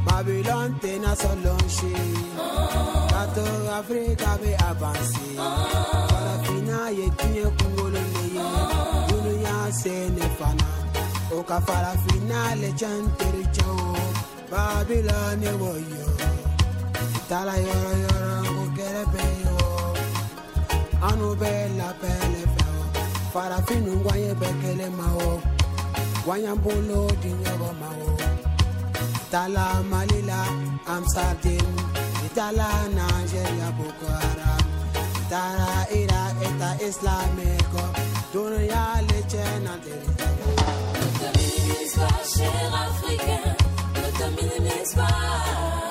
Babylon 0.05 0.70
tena 0.81 1.12
yẹ 6.98 7.08
le 7.96 8.01
ye. 8.36 8.46
Se 9.81 9.96
ne 10.15 10.25
fana. 10.38 10.67
O 11.36 11.38
lè 12.62 12.70
tiɲɛ. 12.79 13.72
Babylon 14.51 15.39
ne 15.41 15.51
wọ̀ 15.62 15.75
yọ. 15.91 16.05
Tala 17.32 17.56
yoro 17.56 17.94
yoro 18.04 18.36
go 18.56 18.64
kere 18.76 19.04
pe 19.14 19.24
yo. 19.44 19.56
Anu 21.08 21.28
be 21.42 21.52
la 21.78 21.90
pele 22.02 22.44
pe 22.56 22.64
o. 22.76 22.80
Farafinu 23.34 23.94
wanye 24.06 24.34
bekele 24.42 24.88
ma 24.98 25.08
o. 25.28 25.32
Wanyambolo 26.28 27.00
dinyogo 27.22 27.70
ma 27.82 27.90
o. 28.08 28.10
Tala 29.32 29.66
Malila 29.92 30.40
Amsterdam. 30.96 31.72
Itala 32.28 32.70
Nigeria 32.98 33.70
Bukara, 33.78 34.20
Haram. 34.28 34.66
Tara 35.32 35.72
Ira 36.00 36.24
eta 36.48 36.70
Islamico. 36.88 37.84
Dunia 38.34 38.84
le 39.08 39.20
chena 39.32 39.74
Ne 39.80 39.88
te 41.22 41.30
pas, 41.96 42.20
cher 42.34 42.74
Africain. 42.84 43.56
Ne 44.02 44.10
te 44.18 44.96
pas. 44.98 45.90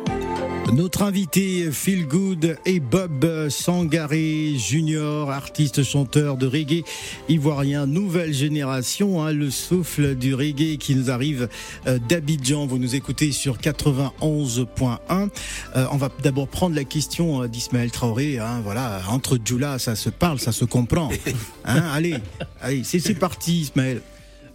Notre 0.73 1.03
invité 1.03 1.69
Phil 1.69 2.07
Good 2.07 2.57
et 2.65 2.79
Bob 2.79 3.49
Sangaré 3.49 4.55
Junior, 4.55 5.29
artiste 5.29 5.83
chanteur 5.83 6.37
de 6.37 6.47
reggae 6.47 6.85
ivoirien, 7.27 7.85
nouvelle 7.85 8.33
génération, 8.33 9.21
hein, 9.21 9.33
le 9.33 9.51
souffle 9.51 10.15
du 10.15 10.33
reggae 10.33 10.77
qui 10.77 10.95
nous 10.95 11.11
arrive 11.11 11.49
euh, 11.87 11.99
d'Abidjan. 11.99 12.67
Vous 12.67 12.77
nous 12.77 12.95
écoutez 12.95 13.33
sur 13.33 13.57
91.1. 13.57 15.29
Euh, 15.75 15.85
on 15.91 15.97
va 15.97 16.09
d'abord 16.23 16.47
prendre 16.47 16.73
la 16.73 16.85
question 16.85 17.43
euh, 17.43 17.47
d'Ismaël 17.49 17.91
Traoré. 17.91 18.39
Hein, 18.39 18.61
voilà, 18.63 19.01
entre 19.09 19.37
Djoula, 19.43 19.77
ça 19.77 19.95
se 19.97 20.09
parle, 20.09 20.39
ça 20.39 20.53
se 20.53 20.63
comprend. 20.63 21.09
Hein, 21.63 21.83
allez, 21.93 22.15
allez, 22.59 22.83
c'est 22.83 22.99
c'est 22.99 23.13
parti, 23.13 23.61
Ismaël. 23.61 24.01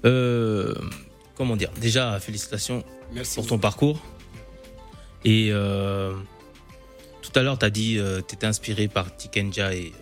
Euh, 0.04 0.74
comment 1.36 1.56
dire? 1.56 1.70
Déjà, 1.80 2.18
félicitations 2.20 2.82
Merci. 3.14 3.36
pour 3.36 3.46
ton 3.46 3.58
parcours. 3.58 4.00
Et 5.24 5.48
euh, 5.50 6.12
tout 7.22 7.36
à 7.38 7.42
l'heure, 7.42 7.58
tu 7.58 7.64
as 7.64 7.70
dit 7.70 7.94
que 7.96 8.20
tu 8.20 8.34
étais 8.34 8.46
inspiré 8.46 8.88
par 8.88 9.16
Tikenja 9.16 9.74
et, 9.74 9.92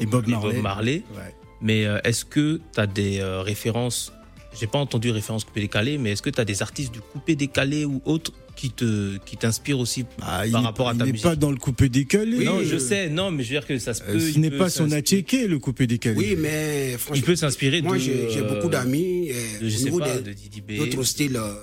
Et 0.00 0.06
Bob 0.06 0.24
et 0.28 0.30
Marley. 0.30 0.54
Bob 0.54 0.62
Marley. 0.62 1.02
Ouais. 1.14 1.34
Mais 1.60 1.84
euh, 1.86 1.98
est-ce 2.04 2.24
que 2.24 2.60
tu 2.72 2.80
as 2.80 2.86
des 2.86 3.18
euh, 3.20 3.42
références 3.42 4.12
J'ai 4.58 4.66
pas 4.66 4.78
entendu 4.78 5.10
référence 5.10 5.44
coupé 5.44 5.60
décalé, 5.60 5.98
mais 5.98 6.12
est-ce 6.12 6.22
que 6.22 6.30
tu 6.30 6.40
as 6.40 6.44
des 6.44 6.62
artistes 6.62 6.92
du 6.92 7.00
coupé 7.00 7.34
décalé 7.36 7.84
ou 7.84 8.00
autres 8.04 8.32
qui 8.56 8.70
te 8.70 9.16
qui 9.24 9.36
t'inspirent 9.36 9.78
aussi 9.78 10.04
Ah, 10.22 10.44
il 10.46 10.52
par 10.52 10.60
n'est- 10.60 10.66
rapport 10.66 10.88
à 10.88 10.92
il 10.92 10.98
ta 10.98 11.04
n'est 11.06 11.12
musique 11.12 11.24
pas 11.26 11.36
dans 11.36 11.50
le 11.50 11.56
coupé 11.56 11.88
décalé. 11.88 12.44
Non, 12.44 12.62
je 12.62 12.76
Euh, 12.76 12.78
sais, 12.78 13.08
non, 13.08 13.30
mais 13.30 13.42
je 13.42 13.48
veux 13.54 13.60
dire 13.60 13.66
que 13.66 13.78
ça 13.78 13.94
se 13.94 14.02
peut. 14.02 14.12
Euh, 14.16 14.20
ce 14.20 14.30
il 14.34 14.40
n'est 14.40 14.50
pas 14.50 14.68
son 14.70 14.90
atchéké, 14.92 15.46
le 15.48 15.58
coupé 15.58 15.86
décalé. 15.86 16.16
Oui, 16.16 16.36
mais 16.38 16.92
Il 16.92 16.98
franchement, 16.98 17.24
peut 17.26 17.36
s'inspirer 17.36 17.80
de. 17.80 17.86
moi 17.86 17.98
j'ai 17.98 18.36
euh, 18.38 18.54
beaucoup 18.54 18.68
d'amis 18.68 19.30
euh, 19.32 19.66
au 19.66 19.70
sais 19.70 19.84
niveau 19.84 19.98
pas, 19.98 20.16
des- 20.16 20.22
de 20.22 20.32
Didi 20.32 20.60
B. 20.60 20.76
d'autres 20.76 21.02
styles 21.04 21.36
euh, 21.36 21.54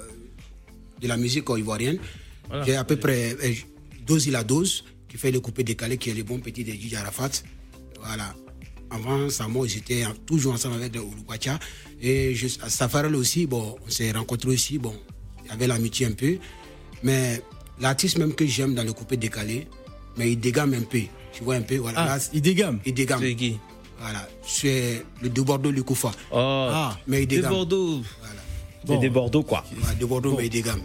de 1.01 1.08
la 1.08 1.18
musique 1.18 1.46
ivoirienne. 1.50 1.98
Voilà. 2.48 2.63
J'ai 2.66 2.75
à 2.75 2.84
peu 2.84 2.96
près 2.98 3.36
euh, 3.44 3.54
Dose 4.06 4.30
la 4.30 4.44
dose 4.44 4.84
qui 5.10 5.18
fait 5.18 5.32
le 5.32 5.39
coupé 5.39 5.63
décalé, 5.63 5.98
qui 5.98 6.10
est 6.10 6.13
le 6.13 6.24
bon 6.24 6.39
petit 6.39 6.63
de 6.63 6.72
Gigi 6.72 6.96
Arafat. 6.96 7.30
Voilà. 8.01 8.34
Avant 8.89 9.30
ça, 9.30 9.48
moi, 9.48 9.68
j'étais 9.68 10.04
toujours 10.25 10.54
ensemble 10.54 10.75
avec 10.75 10.96
le. 10.96 11.01
Et 12.01 12.34
je, 12.36 12.48
à 12.62 12.70
Safarel 12.70 13.16
aussi, 13.16 13.46
bon, 13.46 13.75
on 13.86 13.89
s'est 13.89 14.12
rencontrés 14.12 14.50
aussi, 14.50 14.77
bon, 14.77 14.94
il 15.44 15.50
y 15.50 15.54
avait 15.54 15.68
l'amitié 15.68 16.06
un 16.06 16.12
peu. 16.13 16.38
Mais 17.04 17.42
l'artiste 17.80 18.18
même 18.18 18.34
que 18.34 18.46
j'aime 18.46 18.75
dans 18.75 18.84
le 18.84 18.94
coupé 18.94 19.18
décalé, 19.18 19.68
mais 20.18 20.32
il 20.32 20.39
dégamme 20.39 20.74
un 20.74 20.82
peu. 20.84 21.01
Tu 21.34 21.44
vois 21.44 21.56
un 21.56 21.62
peu, 21.62 21.75
voilà. 21.77 22.00
Ah, 22.01 22.18
Là, 22.18 22.30
il 22.34 22.42
dégamme. 22.42 22.80
il 22.86 22.94
dégamme. 22.94 23.20
C'est 23.20 23.36
qui? 23.36 23.58
Voilà. 24.00 24.27
C'est 24.46 25.04
le 25.22 25.30
de 25.30 25.42
Bordeaux, 25.42 25.72
le 25.72 25.84
Koufa. 25.84 26.12
Oh, 26.32 26.36
Ah, 26.72 26.98
Mais 27.08 27.24
il 27.24 27.27
des 27.27 27.38
dégamme. 27.38 27.51
Bordeaux. 27.51 28.01
Voilà. 28.22 28.42
C'est 28.88 28.98
des 29.00 29.10
Bordeaux, 29.10 29.44
quoi. 29.44 29.66
Voilà, 29.80 29.96
de 29.96 30.06
Bordeaux, 30.06 30.36
mais 30.38 30.46
il 30.46 30.50
dégamme. 30.50 30.82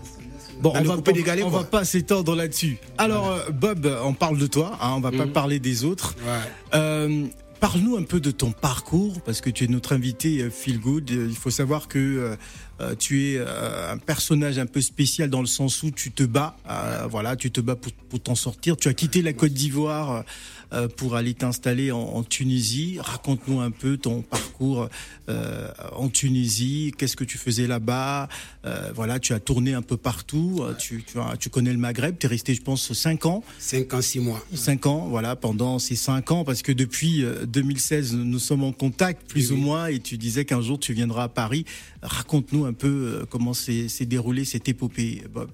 Bon, 0.63 0.73
on 0.77 0.83
va, 0.83 0.95
on 0.95 1.51
quoi. 1.51 1.61
va 1.61 1.65
pas 1.65 1.85
s'étendre 1.85 2.37
là-dessus. 2.37 2.79
Alors, 2.97 3.31
euh, 3.31 3.51
Bob, 3.51 3.87
on 4.05 4.15
parle 4.15 4.39
de 4.39 4.47
toi, 4.47 4.79
hein, 4.81 4.93
on 4.97 5.01
va 5.01 5.11
pas 5.11 5.27
parler 5.27 5.59
des 5.59 5.85
autres. 5.85 6.15
Ouais. 6.25 6.79
Euh, 6.79 7.27
Parle-nous 7.61 7.97
un 7.97 8.03
peu 8.03 8.19
de 8.19 8.33
ton 8.33 8.51
parcours, 8.51 9.21
parce 9.21 9.41
que 9.41 9.49
tu 9.49 9.63
es 9.63 9.67
notre 9.69 9.93
invité 9.93 10.41
euh, 10.41 10.51
Feel 10.51 10.81
Good. 10.81 11.11
Euh, 11.13 11.27
Il 11.31 11.37
faut 11.37 11.51
savoir 11.51 11.87
que 11.87 12.37
euh, 12.81 12.95
tu 12.97 13.29
es 13.29 13.37
euh, 13.39 13.93
un 13.93 13.99
personnage 13.99 14.59
un 14.59 14.67
peu 14.67 14.81
spécial 14.81 15.31
dans 15.31 15.41
le 15.41 15.47
sens 15.47 15.81
où 15.85 15.93
tu 15.93 16.11
te 16.11 16.25
bats, 16.25 16.57
euh, 16.69 17.07
voilà, 17.09 17.37
tu 17.37 17.53
te 17.53 17.61
bats 17.61 17.77
pour, 17.77 17.93
pour 17.93 18.21
t'en 18.21 18.35
sortir. 18.35 18.77
Tu 18.77 18.89
as 18.89 18.95
quitté 18.95 19.23
la 19.23 19.33
Côte 19.33 19.53
d'Ivoire 19.53 20.25
pour 20.97 21.17
aller 21.17 21.35
t'installer 21.35 21.93
en, 21.93 21.99
en 22.01 22.23
Tunisie. 22.23 22.97
Raconte-nous 23.01 23.61
un 23.61 23.71
peu 23.71 23.97
ton 23.99 24.23
parcours 24.23 24.89
euh, 25.29 25.69
en 25.95 26.09
Tunisie. 26.09 26.93
Qu'est-ce 26.97 27.17
que 27.17 27.25
tu 27.25 27.39
faisais 27.39 27.67
là-bas? 27.67 28.29
Euh, 28.65 28.91
Voilà, 28.95 29.19
tu 29.19 29.33
as 29.35 29.41
tourné 29.41 29.75
un 29.75 29.83
peu 29.83 29.97
partout. 29.97 30.61
Euh, 30.63 30.75
Tu, 30.79 31.03
tu, 31.07 31.19
as- 31.19 31.37
tu 31.39 31.51
connais 31.51 31.73
le 31.73 31.79
Maghreb. 31.79 32.17
Tu 32.19 32.27
es 32.27 32.29
resté, 32.29 32.55
je 32.55 32.63
pense, 32.63 32.93
5 32.93 33.27
ans. 33.27 33.45
5 33.59 33.93
ans, 33.95 34.01
6 34.03 34.21
mois. 34.21 34.45
5 34.55 34.87
ans, 34.87 35.09
voilà, 35.09 35.37
pendant 35.37 35.79
ces 35.79 35.97
5 35.97 36.31
ans, 36.31 36.45
parce 36.45 36.63
que 36.63 36.73
depuis 36.73 37.25
euh, 37.25 37.45
2016, 37.47 38.15
nous 38.15 38.39
sommes 38.39 38.65
en 38.65 38.73
contact, 38.73 39.29
plus 39.29 39.51
Oui, 39.51 39.57
ou 39.57 39.61
oui. 39.61 39.65
moins, 39.65 39.87
et 39.89 40.01
tu 40.01 40.17
disais 40.19 40.45
qu'un 40.45 40.61
jour 40.63 40.79
tu 40.79 40.93
viendras 40.95 41.25
à 41.25 41.29
Paris. 41.29 41.65
Raconte-nous 42.03 42.65
un 42.65 42.73
peu 42.73 42.89
euh, 43.23 43.27
comment 43.29 43.53
s'est 43.55 43.89
déroulée 44.07 44.45
cette 44.45 44.69
épopée, 44.69 45.23
Bob. 45.33 45.51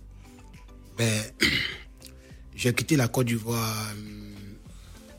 Ben, 0.97 1.23
j'ai 2.57 2.73
quitté 2.73 2.97
la 2.97 3.09
Côte 3.09 3.27
d'Ivoire 3.27 3.93
euh, 3.97 4.38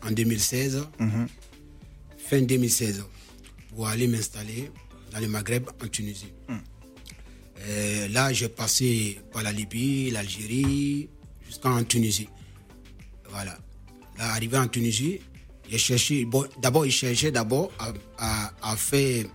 en 0.06 0.12
2016, 0.12 0.88
fin 2.18 2.42
2016, 2.42 3.04
pour 3.76 3.88
aller 3.88 4.08
m'installer 4.08 4.72
dans 5.12 5.20
le 5.20 5.28
Maghreb, 5.28 5.70
en 5.84 5.88
Tunisie. 5.88 6.32
Euh, 7.68 8.08
là, 8.10 8.32
j'ai 8.32 8.48
passé 8.50 9.20
par 9.34 9.44
la 9.44 9.52
Libye, 9.52 10.12
l'Algérie, 10.12 11.10
jusqu'en 11.46 11.84
Tunisie. 11.84 12.30
Voilà. 13.30 13.58
Là, 14.18 14.32
arrivé 14.34 14.58
en 14.58 14.68
Tunisie, 14.68 15.20
j'ai 15.70 15.78
cherché. 15.78 16.26
Bon, 16.26 16.46
d'abord, 16.62 16.86
il 16.86 16.92
cherchait 16.92 17.32
d'abord 17.32 17.72
à, 17.80 17.92
à- 18.18 18.72
à 18.72 18.76
faire 18.78 19.26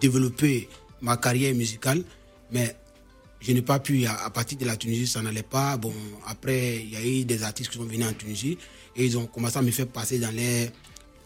développer 0.00 0.68
ma 1.02 1.16
carrière 1.16 1.54
musicale, 1.54 2.02
mais 2.50 2.74
je 3.40 3.52
n'ai 3.52 3.62
pas 3.62 3.78
pu. 3.78 4.06
À, 4.06 4.24
à 4.24 4.30
partir 4.30 4.56
de 4.58 4.64
la 4.64 4.76
Tunisie, 4.76 5.06
ça 5.06 5.20
n'allait 5.20 5.42
pas. 5.42 5.76
Bon, 5.76 5.92
après, 6.26 6.76
il 6.82 6.90
y 6.90 6.96
a 6.96 7.04
eu 7.04 7.24
des 7.24 7.42
artistes 7.42 7.70
qui 7.70 7.76
sont 7.78 7.84
venus 7.84 8.06
en 8.06 8.12
Tunisie 8.14 8.56
et 8.96 9.04
ils 9.04 9.18
ont 9.18 9.26
commencé 9.26 9.58
à 9.58 9.62
me 9.62 9.70
faire 9.70 9.86
passer 9.88 10.18
dans 10.18 10.30
les 10.34 10.70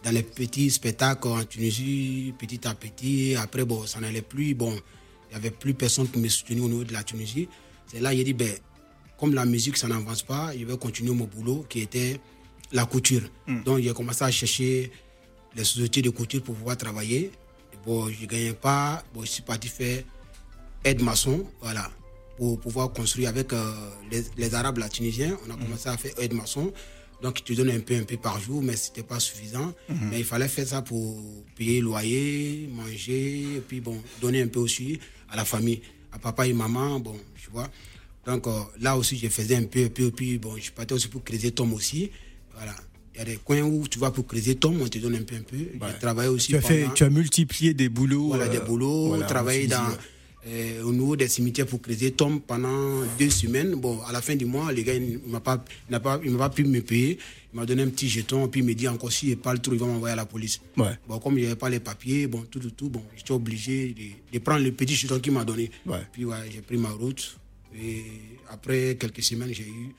dans 0.03 0.11
les 0.11 0.23
petits 0.23 0.69
spectacles 0.69 1.27
en 1.27 1.43
Tunisie, 1.43 2.33
petit 2.39 2.65
à 2.67 2.73
petit. 2.73 3.35
Après, 3.35 3.65
bon, 3.65 3.85
ça 3.85 3.99
n'allait 3.99 4.21
plus. 4.21 4.53
Bon, 4.55 4.71
il 4.71 5.29
n'y 5.31 5.35
avait 5.35 5.51
plus 5.51 5.73
personne 5.73 6.07
qui 6.09 6.19
me 6.19 6.27
soutenait 6.29 6.61
au 6.61 6.69
niveau 6.69 6.83
de 6.83 6.93
la 6.93 7.03
Tunisie. 7.03 7.49
C'est 7.87 7.99
là, 7.99 8.15
j'ai 8.15 8.23
dit, 8.23 8.33
ben, 8.33 8.51
comme 9.19 9.33
la 9.33 9.45
musique, 9.45 9.77
ça 9.77 9.87
n'avance 9.87 10.23
pas, 10.23 10.51
je 10.57 10.63
vais 10.63 10.77
continuer 10.77 11.11
mon 11.13 11.25
boulot 11.25 11.65
qui 11.67 11.81
était 11.81 12.19
la 12.71 12.85
couture. 12.85 13.23
Donc, 13.65 13.79
j'ai 13.81 13.93
commencé 13.93 14.23
à 14.23 14.31
chercher 14.31 14.91
les 15.55 15.63
sociétés 15.63 16.01
de 16.01 16.09
couture 16.11 16.41
pour 16.43 16.55
pouvoir 16.55 16.77
travailler. 16.77 17.31
Et 17.73 17.77
bon, 17.85 18.09
je 18.09 18.21
ne 18.21 18.25
gagnais 18.27 18.53
pas. 18.53 19.03
Bon, 19.13 19.21
je 19.21 19.27
suis 19.27 19.41
parti 19.43 19.67
faire 19.67 20.03
aide-maçon, 20.85 21.45
voilà, 21.61 21.91
pour 22.37 22.57
pouvoir 22.59 22.93
construire 22.93 23.27
avec 23.29 23.51
euh, 23.51 23.73
les, 24.09 24.23
les 24.37 24.55
Arabes, 24.55 24.77
là, 24.77 24.87
Tunisiens. 24.87 25.37
On 25.45 25.51
a 25.53 25.57
commencé 25.57 25.89
à 25.89 25.97
faire 25.97 26.13
aide-maçon. 26.19 26.71
Donc, 27.21 27.39
ils 27.41 27.43
te 27.43 27.53
donnent 27.53 27.71
un 27.71 27.79
peu, 27.81 27.95
un 27.95 28.03
peu 28.03 28.15
par 28.17 28.39
jour, 28.39 28.61
mais 28.61 28.75
ce 28.77 28.89
n'était 28.89 29.03
pas 29.03 29.19
suffisant. 29.19 29.73
Mais 30.09 30.19
il 30.19 30.25
fallait 30.25 30.47
faire 30.47 30.67
ça 30.67 30.81
pour 30.81 31.21
payer 31.55 31.79
le 31.79 31.85
loyer, 31.85 32.69
manger, 32.73 33.41
et 33.57 33.61
puis 33.67 33.81
bon, 33.81 34.01
donner 34.21 34.41
un 34.41 34.47
peu 34.47 34.59
aussi 34.59 34.99
à 35.29 35.35
la 35.35 35.43
famille, 35.45 35.81
à 36.11 36.19
papa 36.19 36.47
et 36.47 36.53
maman, 36.53 36.99
bon, 36.99 37.15
tu 37.41 37.49
vois. 37.51 37.69
Donc, 38.25 38.47
euh, 38.47 38.51
là 38.79 38.95
aussi, 38.97 39.17
je 39.17 39.27
faisais 39.27 39.55
un 39.55 39.63
peu, 39.63 39.83
un 39.85 39.89
peu, 39.89 40.11
puis 40.11 40.37
bon, 40.37 40.55
je 40.57 40.71
partais 40.71 40.93
aussi 40.93 41.07
pour 41.07 41.23
creuser 41.23 41.51
Tom 41.51 41.73
aussi. 41.73 42.09
Voilà. 42.55 42.75
Il 43.15 43.17
y 43.17 43.21
a 43.21 43.25
des 43.25 43.35
coins 43.37 43.61
où 43.63 43.85
tu 43.87 43.99
vas 43.99 44.11
pour 44.11 44.25
creuser 44.25 44.55
Tom, 44.55 44.79
on 44.81 44.87
te 44.87 44.97
donne 44.97 45.15
un 45.15 45.23
peu, 45.23 45.35
un 45.35 45.41
peu. 45.41 45.57
J'ai 45.57 45.99
travaillé 45.99 46.29
aussi 46.29 46.47
Tu 46.49 46.55
as, 46.57 46.61
fait, 46.61 46.81
pendant- 46.83 46.93
tu 46.93 47.03
as 47.03 47.09
multiplié 47.09 47.73
des 47.73 47.89
boulots. 47.89 48.27
voilà, 48.29 48.47
des 48.47 48.57
euh, 48.57 48.61
boulots, 48.65 49.07
voilà, 49.09 49.25
travailler 49.25 49.65
en 49.73 49.77
dans, 49.77 49.97
euh, 50.47 50.83
au 50.83 50.93
niveau 50.93 51.15
des 51.15 51.27
cimetières 51.27 51.67
pour 51.67 51.81
creuser 51.81 52.11
tombe 52.11 52.41
pendant 52.41 53.03
deux 53.17 53.29
semaines. 53.29 53.75
Bon, 53.75 54.01
à 54.03 54.11
la 54.11 54.21
fin 54.21 54.35
du 54.35 54.45
mois, 54.45 54.71
le 54.71 54.81
gars, 54.81 54.93
il 54.93 55.19
ne 55.25 55.31
m'a 55.31 55.39
pas, 55.39 55.63
il 55.89 55.91
n'a 55.91 55.99
pas, 55.99 56.19
il 56.23 56.31
m'a 56.31 56.49
pas 56.49 56.49
pu 56.49 56.63
me 56.63 56.81
payer. 56.81 57.17
Il 57.51 57.59
m'a 57.59 57.65
donné 57.65 57.81
un 57.81 57.89
petit 57.89 58.07
jeton, 58.07 58.47
puis 58.47 58.61
il 58.61 58.65
me 58.65 58.73
dit 58.73 58.87
encore 58.87 59.11
si 59.11 59.29
il 59.29 59.37
parle 59.37 59.59
trop, 59.59 59.73
il 59.73 59.79
va 59.79 59.87
m'envoyer 59.87 60.13
à 60.13 60.15
la 60.15 60.25
police. 60.25 60.61
Ouais. 60.77 60.97
Bon, 61.07 61.19
comme 61.19 61.37
il 61.37 61.41
n'y 61.41 61.47
avait 61.47 61.55
pas 61.55 61.69
les 61.69 61.79
papiers, 61.79 62.27
bon, 62.27 62.43
tout, 62.43 62.59
tout, 62.59 62.71
tout, 62.71 62.89
bon, 62.89 63.03
j'étais 63.17 63.31
obligé 63.31 63.93
de, 63.93 64.33
de 64.33 64.39
prendre 64.39 64.63
le 64.63 64.71
petit 64.71 64.95
jeton 64.95 65.19
qu'il 65.19 65.33
m'a 65.33 65.43
donné. 65.43 65.71
Ouais. 65.85 65.99
Puis 66.11 66.25
ouais, 66.25 66.37
j'ai 66.51 66.61
pris 66.61 66.77
ma 66.77 66.89
route. 66.89 67.37
Et 67.75 68.03
après 68.49 68.97
quelques 68.99 69.23
semaines, 69.23 69.53
j'ai 69.53 69.67
eu 69.67 69.95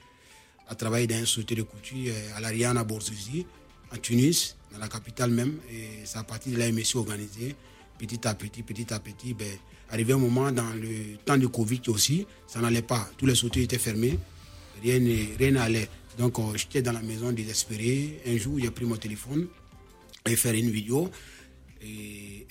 à 0.69 0.75
travailler 0.75 1.09
dans 1.09 1.19
une 1.19 1.27
société 1.27 1.57
de 1.57 1.63
couture 1.63 2.13
euh, 2.13 2.37
à 2.37 2.41
l'Ariana 2.41 2.85
Bourzuzi, 2.85 3.45
en 3.93 3.97
Tunis, 3.99 4.57
dans 4.73 4.79
la 4.79 4.89
capitale 4.89 5.31
même. 5.31 5.57
Et 5.73 6.05
c'est 6.05 6.19
à 6.19 6.23
partir 6.23 6.53
de 6.53 6.59
là, 6.59 6.69
je 6.69 6.73
me 6.73 6.83
suis 6.83 6.99
organisé 6.99 7.57
petit 7.99 8.27
à 8.27 8.35
petit, 8.35 8.63
petit 8.63 8.93
à 8.95 9.01
petit. 9.01 9.35
Ben, 9.35 9.49
arrivé 9.91 10.13
un 10.13 10.19
moment 10.19 10.51
dans 10.53 10.71
le 10.75 11.17
temps 11.25 11.37
de 11.39 11.47
Covid 11.47 11.81
aussi, 11.89 12.27
ça 12.47 12.61
n'allait 12.61 12.83
pas. 12.83 13.09
Tous 13.17 13.27
les 13.27 13.35
sociétés 13.35 13.63
étaient 13.63 13.79
n'est- 15.01 15.29
rien 15.39 15.51
n'allait. 15.53 15.89
Donc 16.19 16.39
euh, 16.39 16.43
j'étais 16.57 16.83
dans 16.83 16.93
la 16.93 17.01
maison 17.03 17.33
désespéré. 17.33 18.21
Un 18.27 18.37
jour, 18.37 18.59
j'ai 18.61 18.71
pris 18.71 18.85
mon 18.85 18.97
téléphone 18.97 19.47
et 20.27 20.37
faire 20.37 20.55
une 20.55 20.71
vidéo 20.71 21.11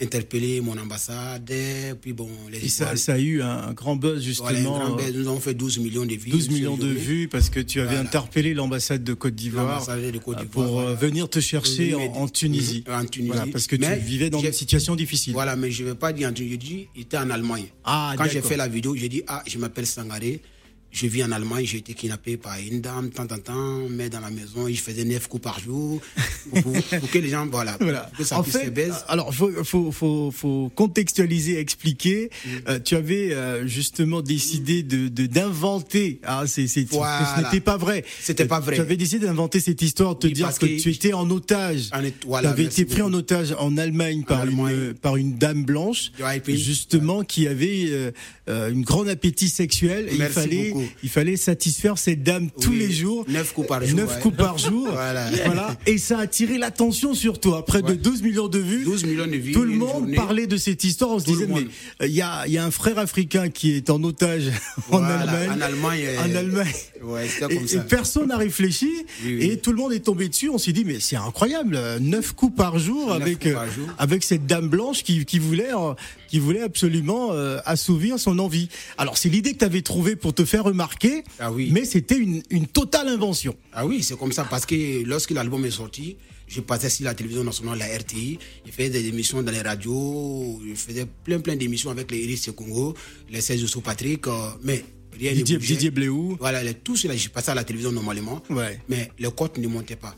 interpeller 0.01 0.61
mon 0.61 0.77
ambassadeur, 0.77 1.95
puis 1.97 2.13
bon, 2.13 2.29
les 2.51 2.65
Et 2.65 2.69
ça, 2.69 2.93
a 3.13 3.19
eu 3.19 3.41
un 3.41 3.73
grand 3.73 3.95
buzz 3.95 4.25
Voilà, 4.39 4.57
justement. 4.57 4.75
un 4.81 4.89
grand 4.89 4.99
euh, 4.99 5.05
buzz. 5.05 5.15
nous 5.15 5.27
avons 5.27 5.39
fait 5.39 5.53
12 5.53 5.79
millions 5.79 6.05
de 6.05 6.15
vues. 6.15 6.29
12 6.31 6.43
sur 6.45 6.53
millions 6.53 6.77
de 6.77 6.87
vues 6.87 7.27
parce 7.27 7.49
que 7.49 7.59
tu 7.59 7.79
avais 7.79 7.89
Voilà. 7.89 8.01
interpellé 8.01 8.53
l'ambassade 8.53 9.03
de 9.03 9.13
Côte 9.13 9.35
d'Ivoire 9.35 9.87
euh, 9.89 10.11
pour 10.51 10.63
euh, 10.63 10.83
voilà. 10.83 10.93
venir 10.95 11.29
te 11.29 11.39
chercher 11.39 11.95
en, 11.95 12.27
Tunisie. 12.27 12.83
En 12.89 13.05
Tunisie. 13.05 13.31
Voilà, 13.33 13.51
parce 13.51 13.67
que 13.67 13.75
tu 13.75 13.85
vivais 13.99 14.29
dans 14.29 14.39
une 14.39 14.53
situation 14.53 14.95
difficile. 14.95 15.33
Voilà, 15.33 15.55
mais 15.55 15.69
je 15.71 15.83
ne 15.83 15.89
vais 15.89 15.95
pas 15.95 16.13
dire 16.13 16.29
en 16.29 16.33
Tunisie. 16.33 16.53
Je 16.53 16.59
dis, 16.59 16.87
il 16.95 17.01
était 17.01 17.17
en 17.17 17.29
Allemagne. 17.29 17.65
Ah, 17.83 18.13
Quand 18.17 18.25
j'ai 18.29 18.41
fait 18.41 18.57
la 18.57 18.67
vidéo, 18.67 18.95
j'ai 18.95 19.09
dit, 19.09 19.23
ah, 19.27 19.43
je 19.47 19.57
m'appelle 19.57 19.85
Sangaré. 19.85 20.41
Je 20.91 21.05
vis 21.05 21.23
en 21.23 21.31
Allemagne, 21.31 21.65
j'ai 21.65 21.77
été 21.77 21.93
kidnappé 21.93 22.35
par 22.35 22.57
une 22.59 22.81
dame, 22.81 23.11
tant, 23.11 23.27
tant, 23.27 23.37
tant, 23.37 23.87
mais 23.89 24.09
dans 24.09 24.21
la 24.21 24.31
maison, 24.31 24.67
il 24.67 24.77
faisait 24.79 25.03
9 25.05 25.27
coups 25.27 25.43
par 25.43 25.59
jour. 25.59 26.01
Pour, 26.49 26.61
pour- 26.63 26.73
pour 26.99 27.11
que 27.11 27.19
les 27.19 27.29
gens, 27.29 27.45
voilà, 27.45 27.77
Voilà. 27.79 28.09
que 28.17 28.23
ça 28.23 28.39
En 28.39 28.41
puisse 28.43 28.55
se 28.55 28.59
fait, 28.59 28.71
baise. 28.71 28.95
alors 29.07 29.33
faut, 29.33 29.51
faut, 29.63 29.91
faut, 29.91 30.31
faut 30.31 30.71
contextualiser, 30.75 31.59
expliquer. 31.59 32.29
Mm. 32.43 32.49
Euh, 32.69 32.79
tu 32.79 32.95
avais 32.95 33.33
euh, 33.33 33.67
justement 33.67 34.21
décidé 34.21 34.81
de 34.81 35.07
d'inventer. 35.27 36.19
Ah, 36.23 36.43
c'est 36.47 36.65
Voilà. 36.89 37.35
ce 37.37 37.41
n'était 37.43 37.59
pas 37.61 37.77
vrai. 37.77 38.03
C'était 38.21 38.45
pas 38.45 38.57
Euh, 38.57 38.61
vrai. 38.61 38.75
Tu 38.75 38.81
avais 38.81 38.97
décidé 38.97 39.25
d'inventer 39.27 39.59
cette 39.59 39.81
histoire, 39.81 40.15
de 40.15 40.19
te 40.21 40.27
Oui, 40.27 40.33
dire 40.33 40.49
que, 40.57 40.65
que 40.65 40.79
tu 40.81 40.89
étais 40.89 41.13
en 41.13 41.29
otage. 41.29 41.89
En 41.93 42.01
voilà, 42.27 42.49
tu 42.49 42.53
avais 42.53 42.63
été 42.63 42.85
pris 42.85 42.97
beaucoup. 43.01 43.09
en 43.09 43.13
otage 43.13 43.55
en 43.59 43.77
Allemagne 43.77 44.23
par 44.23 44.41
Allemagne. 44.41 44.75
une 44.89 44.93
par 44.95 45.17
une 45.17 45.37
dame 45.37 45.63
blanche, 45.65 46.11
justement 46.47 47.23
qui 47.23 47.47
avait 47.47 47.85
euh, 47.89 48.11
euh, 48.49 48.71
une 48.71 48.81
grande 48.83 49.07
appétit 49.09 49.49
sexuel. 49.49 50.07
Et 50.11 50.15
il 50.15 50.23
fallait 50.23 50.71
beaucoup. 50.71 50.78
Il 51.03 51.09
fallait 51.09 51.37
satisfaire 51.37 51.97
cette 51.97 52.23
dame 52.23 52.49
tous 52.61 52.69
Oui, 52.71 52.79
les 52.79 52.91
jours. 52.91 53.25
neuf 53.27 53.53
coups 53.53 53.67
par 53.67 53.83
jour, 53.85 53.97
Neuf 53.97 54.15
ouais. 54.15 54.21
coups 54.21 54.37
par 54.37 54.57
jour. 54.57 54.87
Voilà. 54.91 55.29
Voilà. 55.45 55.75
Et 55.85 55.97
ça 55.97 56.19
a 56.19 56.21
attiré 56.21 56.57
l'attention 56.57 57.13
sur 57.13 57.39
toi. 57.39 57.65
Près 57.65 57.81
de 57.81 57.87
Ouais. 57.89 57.95
12 57.95 58.21
millions 58.21 58.47
de 58.47 58.59
vues. 58.59 58.83
12 58.83 59.05
millions 59.05 59.27
de 59.27 59.35
vues. 59.37 59.51
Tout 59.51 59.63
le 59.63 59.71
monde 59.75 59.89
journée. 59.89 60.15
parlait 60.15 60.47
de 60.47 60.57
cette 60.57 60.83
histoire. 60.83 61.11
On 61.11 61.19
se 61.19 61.25
Tout 61.25 61.31
disait, 61.31 61.47
mais 61.47 61.61
euh, 62.01 62.07
il 62.07 62.13
y, 62.13 62.21
a, 62.21 62.45
il 62.47 62.53
y 62.53 62.57
a 62.57 62.65
un 62.65 62.71
frère 62.71 62.99
africain 62.99 63.49
qui 63.49 63.71
est 63.75 63.89
en 63.89 64.03
otage 64.03 64.47
en 64.91 64.97
Voilà, 64.99 65.19
Allemagne. 65.19 65.49
En 65.57 65.61
Allemagne. 65.61 66.01
euh, 66.05 66.19
En 66.21 66.35
Allemagne. 66.35 66.73
Ouais, 67.01 67.27
Et, 67.49 67.77
personne 67.87 68.27
n'a 68.27 68.37
réfléchi 68.37 68.89
Oui, 69.23 69.35
oui. 69.37 69.45
et 69.51 69.57
tout 69.57 69.71
le 69.71 69.77
monde 69.77 69.93
est 69.93 69.99
tombé 70.01 70.27
dessus. 70.29 70.49
On 70.49 70.57
s'est 70.57 70.73
dit 70.73 70.83
mais 70.85 70.99
c'est 70.99 71.15
incroyable, 71.15 71.79
neuf 72.01 72.33
coups 72.33 72.55
par 72.55 72.77
jour 72.79 73.11
avec 73.11 73.51
par 73.51 73.63
euh, 73.63 73.71
jour. 73.71 73.87
avec 73.97 74.23
cette 74.23 74.45
dame 74.45 74.67
blanche 74.67 75.03
qui, 75.03 75.23
qui 75.25 75.39
voulait 75.39 75.73
euh, 75.73 75.93
qui 76.27 76.39
voulait 76.39 76.61
absolument 76.61 77.31
euh, 77.31 77.59
assouvir 77.65 78.19
son 78.19 78.37
envie. 78.39 78.69
Alors 78.97 79.17
c'est 79.17 79.29
l'idée 79.29 79.53
que 79.53 79.59
tu 79.59 79.65
avais 79.65 79.81
trouvée 79.81 80.15
pour 80.15 80.33
te 80.33 80.43
faire 80.45 80.63
remarquer, 80.63 81.23
Ah 81.39 81.51
oui. 81.51 81.69
mais 81.71 81.85
c'était 81.85 82.17
une, 82.17 82.41
une 82.49 82.67
totale 82.67 83.07
invention. 83.07 83.55
Ah 83.73 83.85
oui, 83.85 84.03
c'est 84.03 84.17
comme 84.17 84.31
ça 84.31 84.43
parce 84.43 84.65
que 84.65 85.03
lorsque 85.05 85.31
l'album 85.31 85.63
est 85.65 85.71
sorti, 85.71 86.17
je 86.47 86.61
passais 86.61 86.89
sur 86.89 87.05
la 87.05 87.13
télévision 87.13 87.43
nationale, 87.43 87.77
la 87.77 87.85
RTI, 87.97 88.39
je 88.65 88.71
faisais 88.71 88.89
des 88.89 89.07
émissions 89.07 89.41
dans 89.43 89.51
les 89.51 89.61
radios, 89.61 90.59
je 90.67 90.73
faisais 90.73 91.05
plein 91.23 91.39
plein 91.39 91.55
d'émissions 91.55 91.91
avec 91.91 92.11
les 92.11 92.17
Iris 92.23 92.49
Congo, 92.55 92.93
les 93.29 93.41
16 93.41 93.65
sous 93.67 93.81
Patrick, 93.81 94.25
mais 94.63 94.83
Didier, 95.17 95.57
bougeait. 95.57 95.57
Didier 95.73 95.91
Bléou. 95.91 96.37
Voilà, 96.39 96.63
les- 96.63 96.73
tout 96.75 96.95
cela, 96.95 97.15
je 97.15 97.29
passais 97.29 97.51
à 97.51 97.55
la 97.55 97.63
télévision 97.63 97.91
normalement, 97.91 98.41
Ouais. 98.49 98.79
mais 98.89 99.11
les 99.19 99.29
cotes 99.31 99.57
ne 99.57 99.67
montaient 99.67 99.95
pas. 99.95 100.15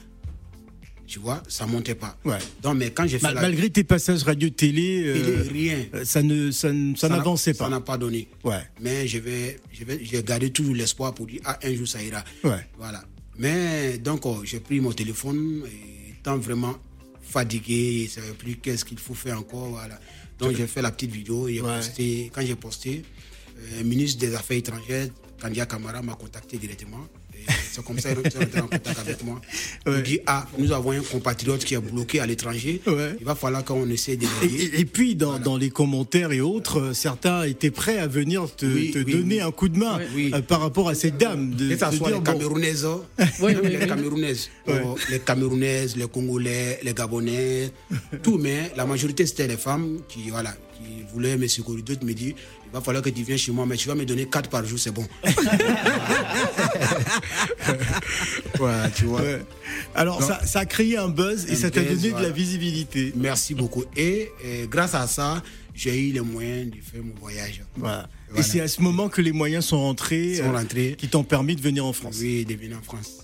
Tu 1.08 1.20
vois, 1.20 1.44
ça 1.50 1.66
montait 1.68 1.96
pas. 1.96 2.18
Ouais. 2.24 2.38
Donc, 2.64 2.78
mais 2.78 2.92
quand 2.92 3.06
j'ai 3.06 3.18
fait 3.20 3.24
Mal- 3.24 3.36
la 3.36 3.42
Malgré 3.42 3.70
tes 3.70 3.84
passages 3.84 4.24
radio-télé, 4.24 5.04
euh, 5.08 5.44
rien. 5.52 5.86
euh, 5.94 6.06
ça 6.06 6.24
ne 6.24 6.52
ça, 6.52 6.72
ne- 6.72 6.96
ça 6.96 7.10
n'a- 7.10 7.18
n'avançait 7.18 7.54
Ça 7.54 7.66
pas. 7.66 7.70
n'a 7.70 7.82
pas 7.82 7.98
donné. 7.98 8.30
Ouais. 8.46 8.62
Mais 8.80 9.08
je 9.10 9.18
vais, 9.18 9.60
je 9.74 9.84
vais, 9.84 10.00
j'ai 10.04 10.24
gardé 10.24 10.52
toujours 10.52 10.74
l'espoir 10.74 11.14
pour 11.14 11.28
dire, 11.28 11.42
ah, 11.44 11.60
un 11.64 11.76
jour 11.76 11.86
ça 11.88 12.02
ira. 12.02 12.24
Ouais. 12.46 12.66
Voilà. 12.78 13.04
Mais 13.38 13.98
donc, 13.98 14.26
oh, 14.26 14.42
j'ai 14.46 14.62
pris 14.62 14.80
mon 14.80 14.94
téléphone, 14.94 15.64
et 15.66 16.12
étant 16.12 16.38
vraiment 16.38 16.76
fatigué, 17.22 18.08
je 18.14 18.20
ne 18.20 18.24
savais 18.26 18.34
plus 18.38 18.56
qu'est-ce 18.56 18.86
qu'il 18.86 19.00
faut 19.00 19.14
faire 19.14 19.38
encore. 19.38 19.70
Voilà. 19.70 20.00
Donc, 20.40 20.56
j'ai 20.56 20.66
fait 20.68 20.82
la 20.82 20.92
petite 20.92 21.12
vidéo. 21.12 21.48
Et 21.50 21.56
j'ai 21.56 21.62
Ouais. 21.62 21.76
posté, 21.78 22.32
quand 22.34 22.42
j'ai 22.46 22.56
posté, 22.56 23.04
le 23.78 23.84
ministre 23.84 24.20
des 24.20 24.34
Affaires 24.36 24.58
étrangères, 24.58 25.08
Kandia 25.42 25.66
Kamara, 25.66 26.02
m'a 26.02 26.14
contacté 26.14 26.58
directement. 26.58 27.06
C'est 27.72 27.84
comme 27.84 27.98
ça 27.98 28.14
qu'ils 28.14 28.32
rentrés 28.40 28.60
en 28.60 28.68
contact 28.68 29.00
avec 29.00 29.24
moi. 29.24 29.42
Ils 29.88 30.04
disent 30.04 30.20
Ah, 30.28 30.46
nous 30.60 30.72
avons 30.72 30.92
un 30.92 31.00
compatriote 31.02 31.64
qui 31.66 31.74
est 31.74 31.80
bloqué 31.80 32.20
à 32.20 32.28
l'étranger. 32.28 32.80
Ouais. 32.86 33.16
Il 33.20 33.26
va 33.26 33.34
falloir 33.34 33.66
qu'on 33.66 33.90
essaie 33.90 34.16
de 34.16 34.28
Et, 34.44 34.82
et- 34.82 34.86
puis, 34.86 35.16
dans, 35.16 35.40
dans 35.40 35.58
les 35.58 35.72
commentaires 35.72 36.32
et 36.34 36.42
autres, 36.42 36.80
euh, 36.80 36.94
certains 36.94 37.44
étaient 37.46 37.72
prêts 37.72 37.98
à 37.98 38.06
venir 38.06 38.54
te, 38.56 38.68
Oui, 38.68 38.92
te 38.92 39.00
oui, 39.00 39.14
donner 39.14 39.36
oui. 39.38 39.42
un 39.42 39.50
coup 39.52 39.70
de 39.70 39.80
main 39.80 40.00
euh, 40.16 40.42
par 40.44 40.60
rapport 40.62 40.90
à 40.90 40.94
cette 40.94 41.18
dame. 41.18 41.56
De, 41.56 41.70
de 41.70 41.76
soit 41.78 42.10
dire, 42.10 42.18
les 42.20 42.24
Camerounaises, 42.24 42.86
les. 43.80 43.88
Camerounaises, 43.88 44.50
Ouais. 44.68 44.82
oh, 44.86 44.96
les 45.10 45.20
Camerounaises, 45.20 45.96
les 45.96 46.08
Congolais, 46.08 46.80
les 46.84 46.94
Gabonais, 46.94 47.72
tout, 48.22 48.38
mais 48.38 48.72
la 48.76 48.86
majorité 48.86 49.26
c'était 49.26 49.48
les 49.48 49.58
femmes 49.58 49.98
qui, 50.08 50.30
voilà, 50.30 50.54
qui 50.82 51.04
voulaient 51.14 51.38
me 51.38 51.48
secourir. 51.48 51.84
D'autres 51.84 52.06
me 52.06 52.14
disent, 52.14 52.36
il 52.66 52.72
va 52.74 52.82
falloir 52.82 53.04
que 53.04 53.10
tu 53.10 53.24
viennes 53.24 53.38
chez 53.38 53.52
moi, 53.52 53.66
mais 53.66 53.76
tu 53.78 53.88
vas 53.88 53.96
me 53.96 54.06
donner 54.06 54.26
4 54.26 54.50
par 54.50 54.66
jour, 54.66 54.80
c'est 54.80 54.92
bon. 54.92 55.06
voilà, 58.58 58.90
tu 58.90 59.06
vois. 59.06 59.22
ouais. 59.22 59.42
Alors, 59.96 60.24
ça, 60.24 60.46
ça 60.46 60.60
a 60.60 60.66
créé 60.66 60.98
un 60.98 61.10
buzz 61.10 61.46
et 61.48 61.54
Un 61.54 61.56
ça 61.56 61.72
t'a 61.72 61.82
donné 61.82 62.12
de 62.12 62.22
la 62.22 62.30
visibilité. 62.30 63.14
Merci 63.16 63.54
beaucoup. 63.54 63.84
Et, 63.96 64.32
euh, 64.46 64.68
grâce 64.68 64.96
à 64.96 65.08
ça, 65.08 65.44
j'ai 65.74 66.10
eu 66.10 66.12
les 66.12 66.22
moyens 66.22 66.72
de 66.72 66.78
faire 66.78 67.04
mon 67.04 67.14
voyage. 67.20 67.62
Voilà. 67.76 68.08
Et 68.36 68.44
c'est 68.44 68.62
à 68.62 68.68
ce 68.68 68.82
moment 68.82 69.10
que 69.10 69.22
les 69.22 69.32
moyens 69.32 69.66
sont 69.66 69.80
rentrés, 69.80 70.36
sont 70.36 70.52
rentrés. 70.52 70.96
qui 70.98 71.08
t'ont 71.08 71.24
permis 71.24 71.56
de 71.56 71.62
venir 71.62 71.86
en 71.86 71.94
France. 71.94 72.18
Oui, 72.22 72.46
de 72.46 72.56
venir 72.56 72.78
en 72.78 72.82
France, 72.82 73.21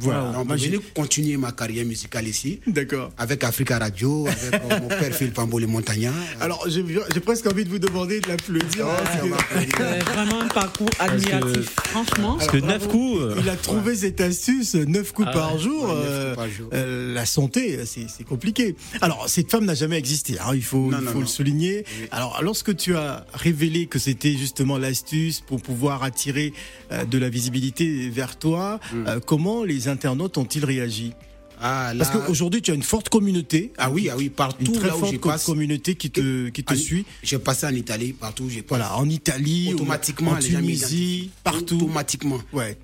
Voilà. 0.00 0.42
Moi, 0.44 0.56
je 0.56 0.64
j'ai- 0.64 0.70
vais 0.70 0.80
continuer 0.94 1.36
ma 1.36 1.52
carrière 1.52 1.84
musicale 1.84 2.26
ici. 2.28 2.60
D'accord. 2.66 3.10
Avec 3.18 3.44
Africa 3.44 3.78
Radio, 3.78 4.26
avec 4.26 4.54
euh, 4.62 4.80
mon 4.80 4.88
père 4.88 5.12
Philippe 5.14 5.34
Pambo 5.34 5.58
les 5.58 5.66
Montagnards. 5.66 6.14
Alors, 6.40 6.64
j'ai 6.68 6.84
j'ai 7.14 7.20
presque 7.20 7.46
envie 7.46 7.64
de 7.64 7.68
vous 7.70 7.78
demander 7.78 8.20
de 8.20 8.28
l'applaudir. 8.28 8.86
Oh, 8.86 9.28
va 9.28 9.36
applaudir. 9.36 9.74
C'est 9.78 10.02
vraiment 10.04 10.40
un 10.42 10.48
parcours 10.48 10.88
admiratif. 10.98 11.70
Franchement. 11.84 12.36
Parce 12.38 12.50
que 12.50 12.58
neuf 12.58 12.86
coups. 12.88 13.20
euh, 13.20 13.34
Il 13.40 13.48
a 13.48 13.56
trouvé 13.56 13.94
cette 13.96 14.20
astuce, 14.20 14.74
9 14.74 15.12
coups 15.12 15.28
Ah 15.30 15.34
par 15.34 15.54
ouais. 15.54 15.60
jour. 15.60 15.84
Ouais, 15.84 15.94
neuf 15.94 16.04
euh, 16.08 16.34
coups 16.34 16.36
par 16.36 16.50
jour. 16.50 16.70
euh, 16.72 17.14
la 17.14 17.26
santé, 17.26 17.80
c'est 17.86 18.06
c'est 18.08 18.24
compliqué. 18.24 18.76
Alors, 19.00 19.28
cette 19.28 19.50
femme 19.50 19.64
n'a 19.64 19.74
jamais 19.74 19.96
existé, 19.98 20.36
hein, 20.38 20.52
il 20.54 20.62
faut, 20.64 20.90
Non, 20.90 20.98
il 21.00 21.04
non, 21.04 21.12
faut 21.12 21.20
le 21.20 21.26
souligner. 21.26 21.84
Oui. 22.00 22.08
Alors, 22.10 22.40
lorsque 22.42 22.74
tu 22.76 22.96
as 22.96 23.26
révélé 23.34 23.86
que 23.86 23.98
c'était 23.98 24.32
justement 24.36 24.78
l'astuce 24.78 25.40
pour 25.40 25.60
pouvoir 25.60 26.02
attirer 26.02 26.52
euh, 26.92 27.04
de 27.04 27.18
la 27.18 27.28
visibilité 27.28 28.08
vers 28.10 28.38
toi, 28.38 28.80
Mm. 28.92 29.06
euh, 29.06 29.20
comment 29.24 29.64
les 29.64 29.87
internautes 29.88 30.36
ont-ils 30.38 30.64
réagi? 30.64 31.12
Ah, 31.60 31.92
là, 31.92 32.04
Parce 32.04 32.16
qu'aujourd'hui, 32.26 32.62
tu 32.62 32.70
as 32.70 32.74
une 32.74 32.84
forte 32.84 33.08
communauté. 33.08 33.72
ah 33.78 33.90
oui, 33.90 34.08
ah 34.10 34.16
oui, 34.16 34.24
Une 34.26 34.30
partout 34.30 34.70
très 34.72 34.86
là 34.88 34.96
où 34.96 35.00
forte 35.00 35.10
passe. 35.18 35.44
communauté 35.44 35.96
qui 35.96 36.08
te, 36.10 36.50
qui 36.50 36.62
te 36.62 36.72
en- 36.72 36.76
suit. 36.76 37.04
J'ai 37.24 37.38
passé 37.40 37.66
en 37.66 37.74
Italie, 37.74 38.12
partout 38.12 38.44
passe. 38.44 38.68
Voilà, 38.68 38.96
en 38.96 39.08
Italie, 39.08 39.70
Automatiquement, 39.74 40.30
en 40.32 40.36
Tunisie, 40.38 41.30
partout. 41.42 41.76
Automatiquement. 41.76 42.38
Ouais. 42.52 42.78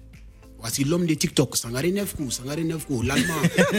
Voici 0.64 0.82
l'homme 0.84 1.04
de 1.04 1.12
TikTok, 1.12 1.58
Sangare 1.58 1.84
9 1.92 2.16
coups, 2.16 2.36
Sangare 2.36 2.64
9 2.64 2.86
coups, 2.86 3.06
l'allemand. 3.06 3.34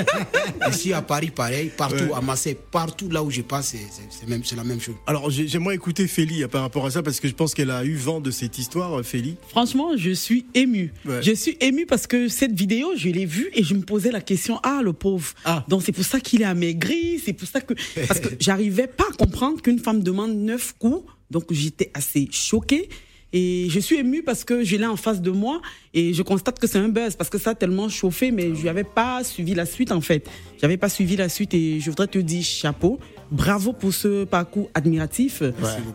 Ici 0.71 0.93
à 0.93 1.01
Paris, 1.01 1.31
pareil, 1.35 1.71
partout, 1.75 1.95
Ouais. 2.03 2.13
à 2.15 2.21
Marseille, 2.21 2.55
partout 2.69 3.09
là 3.09 3.23
où 3.23 3.31
je 3.31 3.41
passe, 3.41 3.69
c'est- 3.73 4.55
la 4.55 4.63
même 4.63 4.79
chose. 4.79 4.93
Alors, 5.07 5.31
j'ai- 5.31 5.47
j'aimerais 5.47 5.73
écouter 5.73 6.05
Félie 6.05 6.43
euh, 6.43 6.47
par 6.47 6.61
rapport 6.61 6.85
à 6.85 6.91
ça 6.91 7.01
parce 7.01 7.19
que 7.19 7.27
je 7.27 7.33
pense 7.33 7.55
qu'elle 7.55 7.71
a 7.71 7.83
eu 7.83 7.95
vent 7.95 8.21
de 8.21 8.29
cette 8.29 8.59
histoire, 8.59 8.99
euh, 8.99 9.01
Félie. 9.01 9.35
Franchement, 9.49 9.97
je 9.97 10.11
suis 10.11 10.45
émue. 10.53 10.93
Ouais. 11.05 11.23
Je 11.23 11.31
suis 11.31 11.57
émue 11.59 11.87
parce 11.87 12.05
que 12.05 12.27
cette 12.27 12.53
vidéo, 12.53 12.89
je 12.95 13.09
l'ai 13.09 13.25
vue 13.25 13.49
et 13.55 13.63
je 13.63 13.73
me 13.73 13.81
posais 13.81 14.11
la 14.11 14.21
question 14.21 14.59
ah 14.61 14.81
le 14.83 14.93
pauvre. 14.93 15.33
Ah. 15.43 15.65
Donc 15.67 15.81
c'est 15.81 15.91
pour 15.91 16.05
ça 16.05 16.19
qu'il 16.19 16.43
est 16.43 16.45
amaigri, 16.45 17.19
c'est 17.25 17.33
pour 17.33 17.47
ça 17.47 17.61
que 17.61 17.73
parce 18.07 18.19
que 18.19 18.29
j'arrivais 18.39 18.85
pas 18.85 19.05
à 19.11 19.15
comprendre 19.15 19.59
qu'une 19.59 19.79
femme 19.79 20.03
demande 20.03 20.35
neuf 20.35 20.75
coups. 20.77 21.03
Donc 21.31 21.45
j'étais 21.51 21.89
assez 21.95 22.27
choquée. 22.31 22.89
Et 23.33 23.67
je 23.69 23.79
suis 23.81 23.97
émue 23.97 24.23
parce 24.23 24.45
que 24.45 24.63
je 24.63 24.77
l'ai 24.77 24.85
en 24.85 24.95
face 24.95 25.19
de 25.19 25.29
moi 25.31 25.61
et 25.95 26.13
je 26.13 26.21
constate 26.21 26.59
que 26.59 26.67
c'est 26.67 26.77
un 26.77 26.89
buzz 26.89 27.15
parce 27.15 27.29
que 27.31 27.37
ça 27.39 27.51
a 27.51 27.55
tellement 27.55 27.89
chauffé, 27.89 28.29
mais 28.31 28.53
je 28.53 28.65
n'avais 28.65 28.83
pas 28.83 29.23
suivi 29.23 29.55
la 29.55 29.65
suite 29.65 29.91
en 29.91 30.01
fait. 30.01 30.27
J'avais 30.61 30.77
pas 30.77 30.89
suivi 30.89 31.15
la 31.15 31.29
suite 31.29 31.53
et 31.55 31.79
je 31.79 31.89
voudrais 31.89 32.07
te 32.07 32.19
dire 32.19 32.43
chapeau, 32.43 32.99
bravo 33.31 33.73
pour 33.73 33.93
ce 33.93 34.23
parcours 34.25 34.69
admiratif 34.73 35.41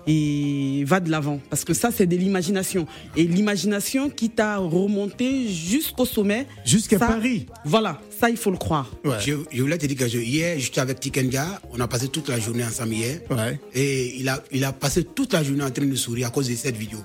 et 0.06 0.84
va 0.86 1.00
de 1.00 1.10
l'avant 1.10 1.40
parce 1.50 1.64
que 1.64 1.74
ça 1.74 1.90
c'est 1.90 2.06
de 2.06 2.16
l'imagination 2.16 2.86
et 3.16 3.24
l'imagination 3.24 4.10
qui 4.10 4.30
t'a 4.30 4.56
remonté 4.58 5.48
jusqu'au 5.48 6.04
sommet. 6.04 6.46
Jusqu'à 6.64 6.98
Paris. 6.98 7.46
Voilà, 7.64 8.00
ça 8.18 8.30
il 8.30 8.36
faut 8.36 8.50
le 8.50 8.56
croire. 8.56 8.90
Ouais. 9.04 9.16
Je, 9.24 9.34
je 9.52 9.62
voulais 9.62 9.78
te 9.78 9.86
dire 9.86 9.96
que 9.96 10.08
je- 10.08 10.18
hier, 10.18 10.58
j'étais 10.58 10.80
avec 10.80 11.00
Tikenga, 11.00 11.60
on 11.72 11.80
a 11.80 11.88
passé 11.88 12.08
toute 12.08 12.28
la 12.28 12.38
journée 12.38 12.64
ensemble 12.64 12.94
hier. 12.94 13.20
Ouais. 13.30 13.58
Et 13.74 14.16
il 14.18 14.28
a, 14.28 14.42
il 14.52 14.64
a 14.64 14.72
passé 14.72 15.04
toute 15.04 15.32
la 15.32 15.42
journée 15.42 15.64
en 15.64 15.70
train 15.70 15.86
de 15.86 15.94
sourire 15.94 16.28
à 16.28 16.30
cause 16.30 16.48
de 16.48 16.54
cette 16.54 16.76
vidéo. 16.76 16.98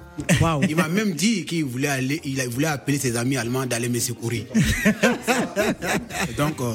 Il 0.67 0.75
m'a 0.75 0.87
même 0.87 1.13
dit 1.13 1.45
qu'il 1.45 1.65
voulait 1.65 1.87
aller, 1.87 2.21
il 2.25 2.39
voulait 2.49 2.67
appeler 2.85 2.99
ses 2.99 3.17
amis 3.17 3.35
allemands 3.35 3.65
d'aller 3.65 3.89
me 3.89 3.99
secourir. 3.99 4.45
Donc, 6.37 6.61
euh, 6.61 6.71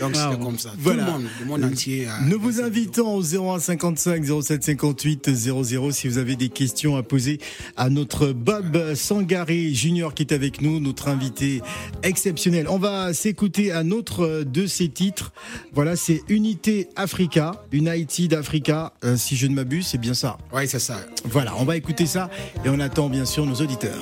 donc 0.00 0.16
c'était 0.16 0.42
comme 0.42 0.58
ça. 0.58 0.72
Voilà. 0.78 1.04
Tout 1.04 1.10
le 1.10 1.18
monde, 1.18 1.28
le 1.40 1.46
monde 1.46 1.64
entier. 1.64 2.08
Nous 2.26 2.40
vous 2.40 2.62
invitons 2.62 3.14
au 3.14 3.22
0155 3.22 4.24
07 4.42 4.64
58 4.64 5.34
00 5.34 5.90
si 5.92 6.08
vous 6.08 6.16
avez 6.16 6.34
des 6.34 6.48
questions 6.48 6.96
à 6.96 7.02
poser 7.02 7.38
à 7.76 7.90
notre 7.90 8.32
Bob 8.32 8.94
Sangaré 8.94 9.74
Junior 9.74 10.14
qui 10.14 10.22
est 10.22 10.32
avec 10.32 10.62
nous, 10.62 10.80
notre 10.80 11.08
invité 11.08 11.60
exceptionnel. 12.02 12.66
On 12.70 12.78
va 12.78 13.12
s'écouter 13.12 13.70
un 13.70 13.90
autre 13.90 14.44
de 14.44 14.66
ses 14.66 14.88
titres. 14.88 15.32
Voilà, 15.74 15.94
c'est 15.94 16.22
Unité 16.28 16.88
Africa, 16.96 17.62
United 17.70 18.32
Africa, 18.32 18.94
euh, 19.04 19.18
si 19.18 19.36
je 19.36 19.46
ne 19.46 19.54
m'abuse, 19.54 19.88
c'est 19.88 19.98
bien 19.98 20.14
ça. 20.14 20.38
Ouais, 20.50 20.66
c'est 20.66 20.78
ça. 20.78 20.98
Voilà, 21.26 21.54
on 21.58 21.64
va 21.64 21.76
écouter 21.76 22.06
ça 22.06 22.30
et 22.64 22.70
on 22.70 22.80
attend 22.80 23.10
bien 23.10 23.26
sûr 23.26 23.44
nos 23.44 23.56
auditeurs. 23.56 24.00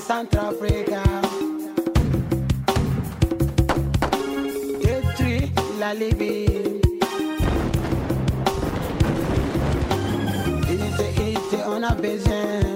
Déstabiliser 0.00 0.06
Centrafrica, 0.06 1.02
détruire 4.82 5.48
la 5.78 5.94
Libye. 5.94 6.46
Unité, 10.68 11.06
unité, 11.18 11.58
on 11.66 11.82
a 11.82 11.94
besoin. 11.94 12.69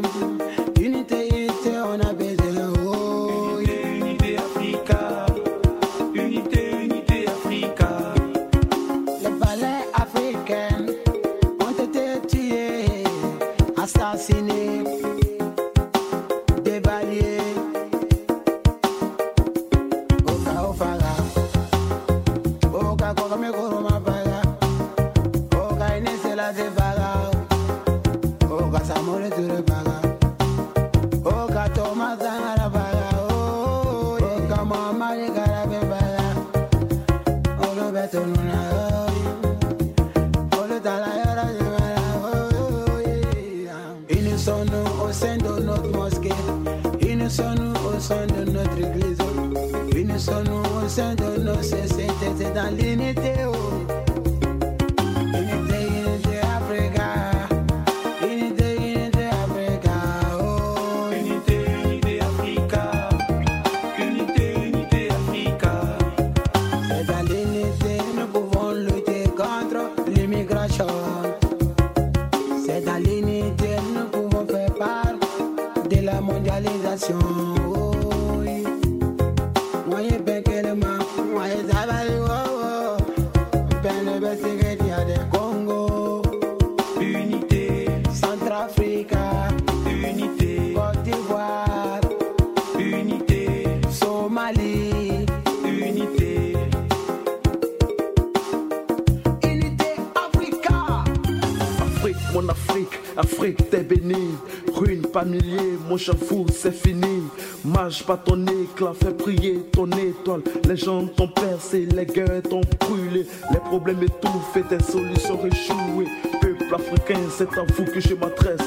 Mon 105.94 106.16
fou, 106.26 106.46
c'est 106.52 106.72
fini. 106.72 107.22
Mage 107.64 108.04
pas 108.04 108.16
ton 108.16 108.44
éclat, 108.46 108.92
fais 109.00 109.12
prier 109.12 109.60
ton 109.72 109.88
étoile. 109.90 110.42
Les 110.66 110.76
gens 110.76 111.06
t'ont 111.06 111.28
percé, 111.28 111.86
les 111.86 112.06
guerres 112.06 112.42
t'ont 112.42 112.62
brûlé. 112.80 113.26
Les 113.52 113.60
problèmes 113.60 114.02
étouffés, 114.02 114.62
tes 114.68 114.82
solutions 114.82 115.38
échouées. 115.46 116.08
Peuple 116.40 116.74
africain, 116.74 117.20
c'est 117.30 117.52
à 117.56 117.64
vous 117.76 117.84
que 117.84 118.00
je 118.00 118.14
m'adresse. 118.14 118.60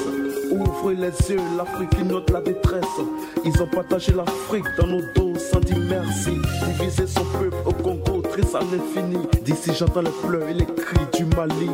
Ouvrez 0.50 0.94
les 0.94 1.30
yeux, 1.30 1.40
l'Afrique 1.56 1.90
ignote 2.00 2.30
la 2.30 2.40
détresse. 2.40 2.84
Ils 3.44 3.62
ont 3.62 3.66
partagé 3.66 4.12
l'Afrique 4.12 4.64
dans 4.78 4.86
nos 4.86 5.02
dos 5.14 5.38
sans 5.38 5.60
dire 5.60 5.78
merci. 5.90 6.38
Diviser 6.78 7.06
son 7.06 7.24
peuple 7.24 7.56
au 7.66 7.72
Congo, 7.72 8.22
triste 8.22 8.54
à 8.54 8.60
l'infini. 8.60 9.18
D'ici 9.42 9.72
j'entends 9.78 10.02
les 10.02 10.10
pleurs 10.26 10.48
et 10.48 10.54
les 10.54 10.66
cris 10.66 11.06
du 11.14 11.26
Mali. 11.36 11.68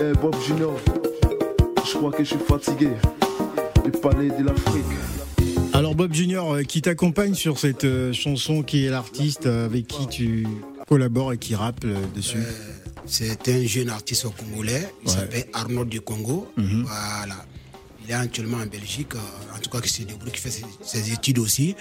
Eh, 0.00 0.12
Bob 0.20 0.34
Junior, 0.44 0.74
je 1.84 1.96
crois 1.96 2.10
que 2.10 2.24
je 2.24 2.30
suis 2.30 2.38
fatigué 2.38 2.90
de 3.90 4.44
l'Afrique. 4.44 4.84
Alors 5.72 5.94
Bob 5.94 6.12
Junior, 6.12 6.54
euh, 6.54 6.62
qui 6.62 6.82
t'accompagne 6.82 7.34
sur 7.34 7.58
cette 7.58 7.84
euh, 7.84 8.12
chanson, 8.12 8.62
qui 8.62 8.84
est 8.86 8.90
l'artiste 8.90 9.46
euh, 9.46 9.66
avec 9.66 9.86
qui 9.86 10.06
tu 10.08 10.46
collabores 10.88 11.34
et 11.34 11.38
qui 11.38 11.54
rappe 11.54 11.84
euh, 11.84 11.96
dessus 12.14 12.38
C'est 13.06 13.46
un 13.48 13.64
jeune 13.66 13.90
artiste 13.90 14.26
congolais, 14.36 14.88
il 15.04 15.08
Ouais. 15.08 15.14
s'appelle 15.14 15.44
Arnaud 15.52 15.84
du 15.84 16.00
Congo. 16.00 16.48
Mhm. 16.56 16.82
Voilà. 16.84 17.36
Il 18.04 18.10
est 18.10 18.14
actuellement 18.14 18.58
en 18.58 18.66
Belgique, 18.66 19.12
en 19.54 19.58
tout 19.58 19.70
cas 19.70 19.80
qui 19.80 19.88
se 19.88 20.02
débrouille, 20.02 20.30
qui 20.32 20.40
fait 20.40 20.50
ses, 20.50 20.64
ses 20.82 21.12
études 21.12 21.38
aussi. 21.38 21.74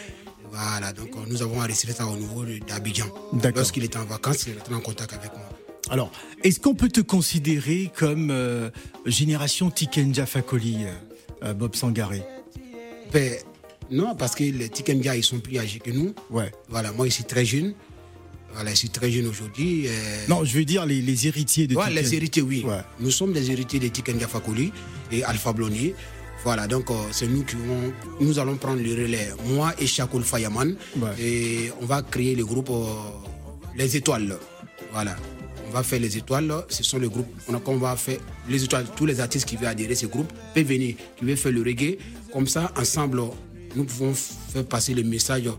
Voilà, 0.52 0.91
donc 0.94 1.10
nous 1.28 1.41
avons 1.41 1.60
enregistré 1.60 1.91
ça 1.91 2.06
au 2.08 2.15
niveau 2.15 2.44
d'Abidjan. 2.68 3.06
D'accord. 3.34 3.58
Lorsqu'il 3.58 3.84
était 3.84 3.98
en 3.98 4.06
vacances, 4.06 4.46
il 4.48 4.54
était 4.54 4.74
en 4.74 4.80
contact 4.80 5.13
avec 5.13 5.32
moi. 5.34 5.50
Alors, 5.91 6.12
est-ce 6.44 6.60
qu'on 6.60 6.74
peut 6.74 6.88
te 6.89 7.02
considérer 7.02 7.91
comme 7.96 8.30
euh, 8.32 8.72
génération 9.06 9.70
Tikenja 9.70 10.26
Fakoli, 10.26 10.78
euh, 11.46 11.54
Bob 11.54 11.76
Sangaré 11.76 12.22
Ben, 13.14 13.34
non, 13.92 14.16
parce 14.16 14.36
que 14.36 14.44
les 14.44 14.70
Tikenja, 14.70 15.16
ils 15.16 15.24
sont 15.24 15.40
plus 15.40 15.58
âgés 15.60 15.80
que 15.80 15.92
nous. 15.92 16.14
Ouais. 16.32 16.52
Voilà, 16.70 16.92
moi, 16.92 17.06
je 17.08 17.12
suis 17.12 17.24
très 17.24 17.46
jeune. 17.46 17.74
Voilà, 18.54 18.72
je 18.72 18.76
suis 18.78 18.90
très 18.90 19.12
jeune 19.12 19.28
aujourd'hui. 19.28 19.88
euh, 19.88 19.92
Non, 20.30 20.44
je 20.46 20.58
veux 20.58 20.66
dire 20.66 20.86
les, 20.86 21.02
les 21.02 21.28
héritiers 21.28 21.68
de 21.68 21.76
Ouais, 21.76 21.88
Tiken. 21.88 22.02
les 22.04 22.16
héritiers, 22.16 22.42
oui. 22.42 22.64
Ouais. 22.66 22.80
Nous 23.00 23.12
sommes 23.12 23.34
des 23.34 23.52
héritiers 23.52 23.80
de 23.80 23.88
Tikenja 23.90 24.28
Fakoli 24.28 24.72
et 25.12 25.24
Alpha 25.24 25.52
Blondier. 25.54 25.94
Voilà, 26.44 26.68
donc 26.68 26.90
euh, 26.90 26.94
c'est 27.12 27.28
nous 27.28 27.44
qui 27.44 27.56
vont, 27.56 27.92
nous 28.22 28.40
allons 28.40 28.56
prendre 28.56 28.82
le 28.82 28.92
relais. 28.94 29.30
Moi 29.48 29.74
et 29.80 29.88
Shakoul 29.88 30.24
Fayaman. 30.24 30.76
Ouais. 30.98 31.10
Et 31.20 31.72
on 31.82 31.86
va 31.86 32.02
créer 32.02 32.36
le 32.36 32.46
groupe 32.46 32.72
Les 33.76 33.96
Étoiles. 33.98 34.38
Voilà. 34.94 35.16
On 35.67 35.71
va 35.71 35.84
faire 35.84 35.99
les 35.99 36.17
étoiles. 36.17 36.54
Ce 36.69 36.84
sont 36.84 36.99
les 36.99 37.08
groupes. 37.08 37.28
On, 37.47 37.54
a, 37.54 37.78
va 37.78 37.95
faire 37.95 38.19
les 38.49 38.63
étoiles. 38.63 38.86
Tous 38.95 39.06
les 39.06 39.19
artistes 39.19 39.47
qui 39.47 39.56
veulent 39.58 39.67
adhérer 39.67 39.93
à 39.93 39.95
ce 39.95 40.06
groupe 40.06 40.32
peuvent 40.54 40.63
venir, 40.65 40.95
qui 41.17 41.25
veulent 41.25 41.38
faire 41.38 41.51
le 41.51 41.62
reggae. 41.62 41.97
Comme 42.32 42.47
ça, 42.47 42.71
ensemble, 42.78 43.21
nous 43.75 43.84
pouvons 43.84 44.13
faire 44.13 44.65
passer 44.65 44.93
le 44.93 45.04
message 45.04 45.49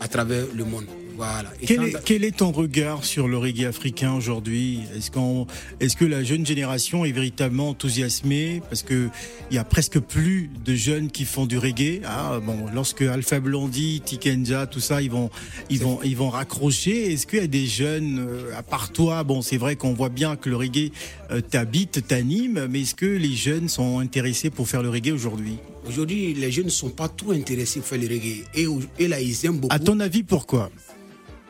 à 0.00 0.08
travers 0.08 0.44
le 0.54 0.64
monde. 0.64 0.86
Voilà. 1.16 1.52
Et 1.62 1.66
Quel 1.66 1.82
est, 1.84 2.04
quel 2.04 2.24
est 2.24 2.36
ton 2.38 2.50
regard 2.50 3.04
sur 3.04 3.28
le 3.28 3.38
reggae 3.38 3.66
africain 3.66 4.14
aujourd'hui? 4.14 4.80
Est-ce 4.96 5.10
qu'on, 5.10 5.46
est-ce 5.78 5.96
que 5.96 6.04
la 6.04 6.24
jeune 6.24 6.44
génération 6.44 7.04
est 7.04 7.12
véritablement 7.12 7.68
enthousiasmée? 7.70 8.62
Parce 8.68 8.82
que 8.82 9.08
il 9.50 9.54
y 9.54 9.58
a 9.58 9.64
presque 9.64 10.00
plus 10.00 10.50
de 10.64 10.74
jeunes 10.74 11.10
qui 11.10 11.24
font 11.24 11.46
du 11.46 11.56
reggae. 11.56 12.00
Ah, 12.04 12.40
bon, 12.44 12.66
lorsque 12.74 13.02
Alpha 13.02 13.38
Blondie, 13.38 14.02
Tikenja, 14.04 14.66
tout 14.66 14.80
ça, 14.80 15.02
ils 15.02 15.10
vont, 15.10 15.30
ils 15.70 15.78
vont, 15.78 16.00
ils 16.02 16.16
vont 16.16 16.30
raccrocher. 16.30 17.12
Est-ce 17.12 17.26
qu'il 17.26 17.38
y 17.38 17.42
a 17.42 17.46
des 17.46 17.66
jeunes, 17.66 18.18
euh, 18.18 18.56
à 18.56 18.62
part 18.62 18.90
toi? 18.90 19.22
Bon, 19.22 19.40
c'est 19.40 19.56
vrai 19.56 19.76
qu'on 19.76 19.92
voit 19.92 20.08
bien 20.08 20.36
que 20.36 20.50
le 20.50 20.56
reggae 20.56 20.90
euh, 21.30 21.40
t'habite, 21.40 22.06
t'anime, 22.06 22.66
mais 22.68 22.82
est-ce 22.82 22.94
que 22.94 23.06
les 23.06 23.34
jeunes 23.34 23.68
sont 23.68 24.00
intéressés 24.00 24.50
pour 24.50 24.68
faire 24.68 24.82
le 24.82 24.90
reggae 24.90 25.12
aujourd'hui? 25.12 25.56
Aujourd'hui, 25.86 26.34
les 26.34 26.50
jeunes 26.50 26.64
ne 26.64 26.70
sont 26.70 26.90
pas 26.90 27.08
trop 27.08 27.32
intéressés 27.32 27.80
pour 27.80 27.88
faire 27.88 27.98
le 27.98 28.08
reggae. 28.08 28.44
Et, 28.54 28.66
et 28.98 29.06
là, 29.06 29.20
ils 29.20 29.46
aiment 29.46 29.58
beaucoup. 29.58 29.74
À 29.74 29.78
ton 29.78 30.00
avis, 30.00 30.22
pourquoi? 30.22 30.70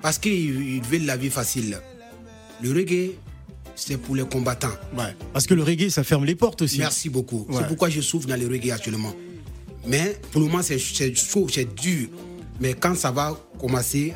Parce 0.05 0.19
qu'ils 0.19 0.75
ils 0.77 0.83
veulent 0.83 1.07
la 1.07 1.17
vie 1.17 1.31
facile. 1.31 1.79
Le 2.63 2.71
reggae, 2.73 3.13
c'est 3.75 3.97
pour 3.97 4.15
les 4.15 4.25
combattants. 4.27 4.69
Ouais. 4.95 5.17
Parce 5.33 5.47
que 5.47 5.55
le 5.55 5.63
reggae, 5.63 5.89
ça 5.89 6.05
ferme 6.05 6.27
les 6.27 6.35
portes 6.35 6.61
aussi. 6.61 6.77
Merci 6.79 7.09
beaucoup. 7.09 7.47
Ouais. 7.49 7.57
C'est 7.61 7.67
pourquoi 7.69 7.89
je 7.89 8.03
souffre 8.03 8.29
dans 8.29 8.39
le 8.39 8.47
reggae 8.47 8.71
actuellement. 8.71 9.15
Mais 9.87 10.15
pour 10.31 10.43
le 10.43 10.47
moment, 10.49 10.63
c'est 10.63 10.79
chaud, 10.79 11.47
c'est 11.51 11.75
dur. 11.75 12.09
Mais 12.61 12.75
quand 12.75 12.95
ça 12.99 13.11
va 13.13 13.35
commencer, 13.59 14.13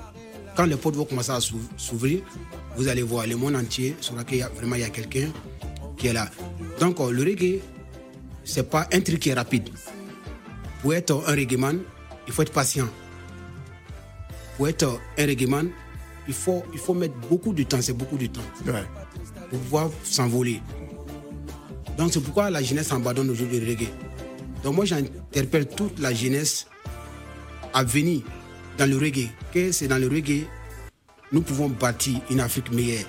quand 0.54 0.66
les 0.66 0.76
portes 0.76 0.94
vont 0.96 1.06
commencer 1.06 1.30
à 1.32 1.40
s'ou- 1.40 1.58
s'ouvrir, 1.78 2.20
vous 2.76 2.86
allez 2.88 3.00
voir 3.02 3.26
le 3.26 3.36
monde 3.36 3.56
entier 3.56 3.96
saura 4.02 4.24
qu'il 4.24 4.38
y 4.38 4.42
a 4.42 4.50
vraiment 4.50 4.76
il 4.76 4.82
y 4.82 4.84
a 4.84 4.90
quelqu'un 4.90 5.28
qui 5.96 6.08
est 6.08 6.12
là. 6.12 6.28
Donc 6.80 7.00
euh, 7.00 7.10
le 7.10 7.22
reggae, 7.22 7.60
c'est 8.44 8.68
pas 8.68 8.86
un 8.92 9.00
truc 9.00 9.20
qui 9.20 9.30
est 9.30 9.34
rapide. 9.34 9.70
Pour 10.82 10.92
être 10.92 11.24
un 11.26 11.32
reggaeman, 11.34 11.80
il 12.26 12.32
faut 12.34 12.42
être 12.42 12.52
patient. 12.52 12.88
Pour 14.58 14.68
être 14.68 15.00
un 15.16 15.24
reggaeman, 15.26 15.70
il 16.26 16.34
faut, 16.34 16.62
il 16.74 16.78
faut 16.78 16.92
mettre 16.92 17.14
beaucoup 17.30 17.54
de 17.54 17.62
temps, 17.62 17.80
c'est 17.80 17.94
beaucoup 17.94 18.18
de 18.18 18.26
temps 18.26 18.42
Ouais. 18.66 18.84
pour 19.48 19.58
pouvoir 19.60 19.90
s'envoler. 20.04 20.60
Donc 21.96 22.12
c'est 22.12 22.20
pourquoi 22.20 22.50
la 22.50 22.62
jeunesse 22.62 22.92
abandonne 22.92 23.30
aujourd'hui 23.30 23.60
le 23.60 23.66
reggae. 23.66 23.88
Donc 24.62 24.74
moi 24.74 24.84
j'interpelle 24.84 25.66
toute 25.68 25.98
la 25.98 26.12
jeunesse 26.12 26.66
à 27.72 27.82
venir 27.84 28.20
dans 28.76 28.90
le 28.90 28.98
reggae. 28.98 29.28
Que 29.54 29.72
c'est 29.72 29.88
dans 29.88 29.96
le 29.98 30.08
reggae 30.08 30.44
nous 31.32 31.40
pouvons 31.42 31.68
bâtir 31.68 32.20
une 32.30 32.40
Afrique 32.40 32.70
meilleure. 32.72 33.04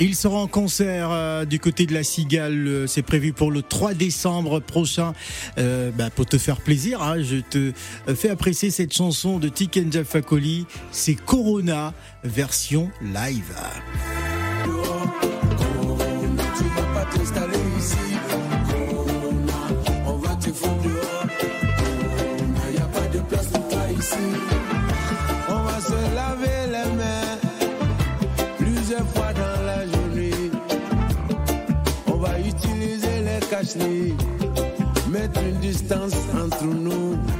Il 0.00 0.14
sera 0.14 0.36
en 0.36 0.46
concert 0.46 1.10
euh, 1.10 1.44
du 1.44 1.58
côté 1.58 1.84
de 1.86 1.92
la 1.92 2.04
Cigale. 2.04 2.66
euh, 2.68 2.86
C'est 2.86 3.02
prévu 3.02 3.32
pour 3.32 3.50
le 3.50 3.62
3 3.62 3.94
décembre 3.94 4.60
prochain. 4.60 5.12
Euh, 5.58 5.90
bah, 5.90 6.10
pour 6.10 6.26
te 6.26 6.38
faire 6.38 6.60
plaisir, 6.60 7.02
hein, 7.02 7.22
je 7.22 7.36
te 7.36 7.72
euh, 8.08 8.14
fais 8.14 8.30
apprécier 8.30 8.70
cette 8.70 8.94
chanson 8.94 9.38
de 9.38 9.48
Tikenja 9.48 10.04
Fakoli. 10.04 10.66
C'est 10.92 11.14
Corona 11.14 11.94
version 12.22 12.90
live. 13.02 13.54
Mettre 35.68 35.68
une 35.68 35.72
distance 35.72 36.14
entre 36.34 36.64
nous. 36.64 37.37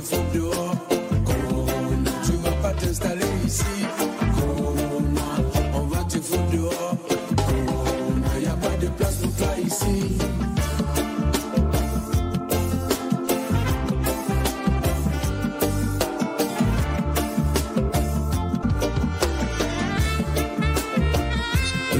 Foutre 0.00 0.32
dehors. 0.34 0.74
Tu 2.24 2.32
vas 2.42 2.50
pas 2.60 2.72
t'installer 2.72 3.22
ici. 3.46 3.62
On 5.72 5.86
va 5.86 6.02
te 6.04 6.18
foutre 6.18 6.50
dehors. 6.50 6.96
Il 8.34 8.40
n'y 8.40 8.46
a 8.46 8.56
pas 8.56 8.76
de 8.76 8.88
place 8.88 9.16
pour 9.18 9.36
toi 9.36 9.54
ici. 9.64 10.14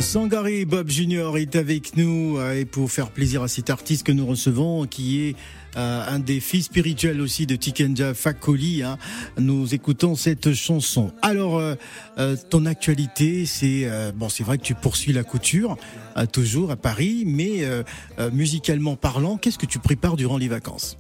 Sangari 0.01 0.65
Bob 0.65 0.91
Junior 0.91 1.39
est 1.39 1.57
avec 1.57 1.97
nous 1.97 2.39
euh, 2.39 2.61
et 2.61 2.65
pour 2.65 2.91
faire 2.93 3.11
plaisir 3.11 3.43
à 3.43 3.49
cet 3.49 3.71
artiste 3.71 4.05
que 4.05 4.13
nous 4.13 4.27
recevons, 4.27 4.87
qui 4.87 5.23
est 5.23 5.37
un 5.77 6.19
des 6.19 6.41
fils 6.41 6.67
spirituels 6.67 7.21
aussi 7.21 7.47
de 7.47 7.57
Tikenja 7.57 8.15
Fakoli, 8.15 8.83
hein, 8.83 8.99
nous 9.39 9.75
écoutons 9.75 10.17
cette 10.17 10.55
chanson. 10.55 11.13
Alors, 11.23 11.59
euh, 11.59 11.75
euh, 12.19 12.37
ton 12.51 12.67
actualité, 12.67 13.47
c'est 13.47 13.83
euh, 13.85 14.13
bon, 14.13 14.29
c'est 14.29 14.45
vrai 14.45 14.59
que 14.59 14.63
tu 14.63 14.75
poursuis 14.75 15.13
la 15.13 15.25
couture 15.25 15.77
euh, 16.17 16.27
toujours 16.27 16.71
à 16.71 16.77
Paris, 16.77 17.25
mais 17.27 17.65
euh, 17.65 17.83
euh, 18.19 18.31
musicalement 18.31 18.97
parlant, 18.97 19.37
qu'est-ce 19.37 19.59
que 19.59 19.67
tu 19.67 19.79
prépares 19.79 20.17
durant 20.17 20.39
les 20.39 20.49
vacances? 20.49 20.97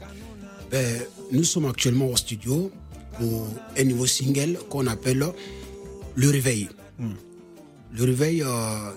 Ben, 0.70 1.00
nous 1.30 1.44
sommes 1.44 1.66
actuellement 1.66 2.06
au 2.06 2.16
studio 2.16 2.70
pour 3.18 3.48
un 3.78 3.84
nouveau 3.84 4.06
single 4.06 4.58
qu'on 4.68 4.86
appelle 4.86 5.24
Le 6.16 6.30
Réveil. 6.30 6.68
Le 7.96 8.02
réveil, 8.02 8.42
euh, 8.42 8.46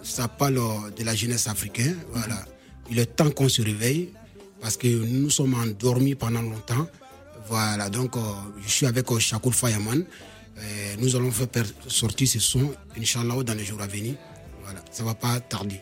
ça 0.02 0.28
parle 0.28 0.58
euh, 0.58 0.90
de 0.98 1.04
la 1.04 1.13
jeunesse 1.13 1.48
africaine. 1.48 1.98
Voilà. 2.13 2.44
Il 2.90 2.98
est 2.98 3.06
temps 3.06 3.30
qu'on 3.30 3.48
se 3.48 3.62
réveille 3.62 4.10
parce 4.62 4.78
que 4.78 4.88
nous 4.88 5.30
sommes 5.30 5.54
endormis 5.56 6.15
pendant 6.15 6.41
longtemps. 6.41 6.88
Voilà, 7.48 7.89
donc 7.89 8.17
euh, 8.17 8.20
je 8.62 8.70
suis 8.70 8.86
avec 8.86 9.10
euh, 9.12 9.20
Shakur 9.20 9.54
Fayaman. 9.56 10.04
Euh, 10.58 10.96
nous 11.00 11.15
allons 11.15 11.32
faire 11.32 11.48
sortir 11.88 12.28
ce 12.28 12.39
son, 12.39 12.74
Inch'Allah, 13.00 13.43
dans 13.43 13.54
les 13.54 13.63
jours 13.63 13.82
à 13.82 13.88
venir. 13.88 14.15
Voilà, 14.63 14.82
ça 14.91 15.04
va 15.04 15.13
pas 15.13 15.39
tarder. 15.39 15.80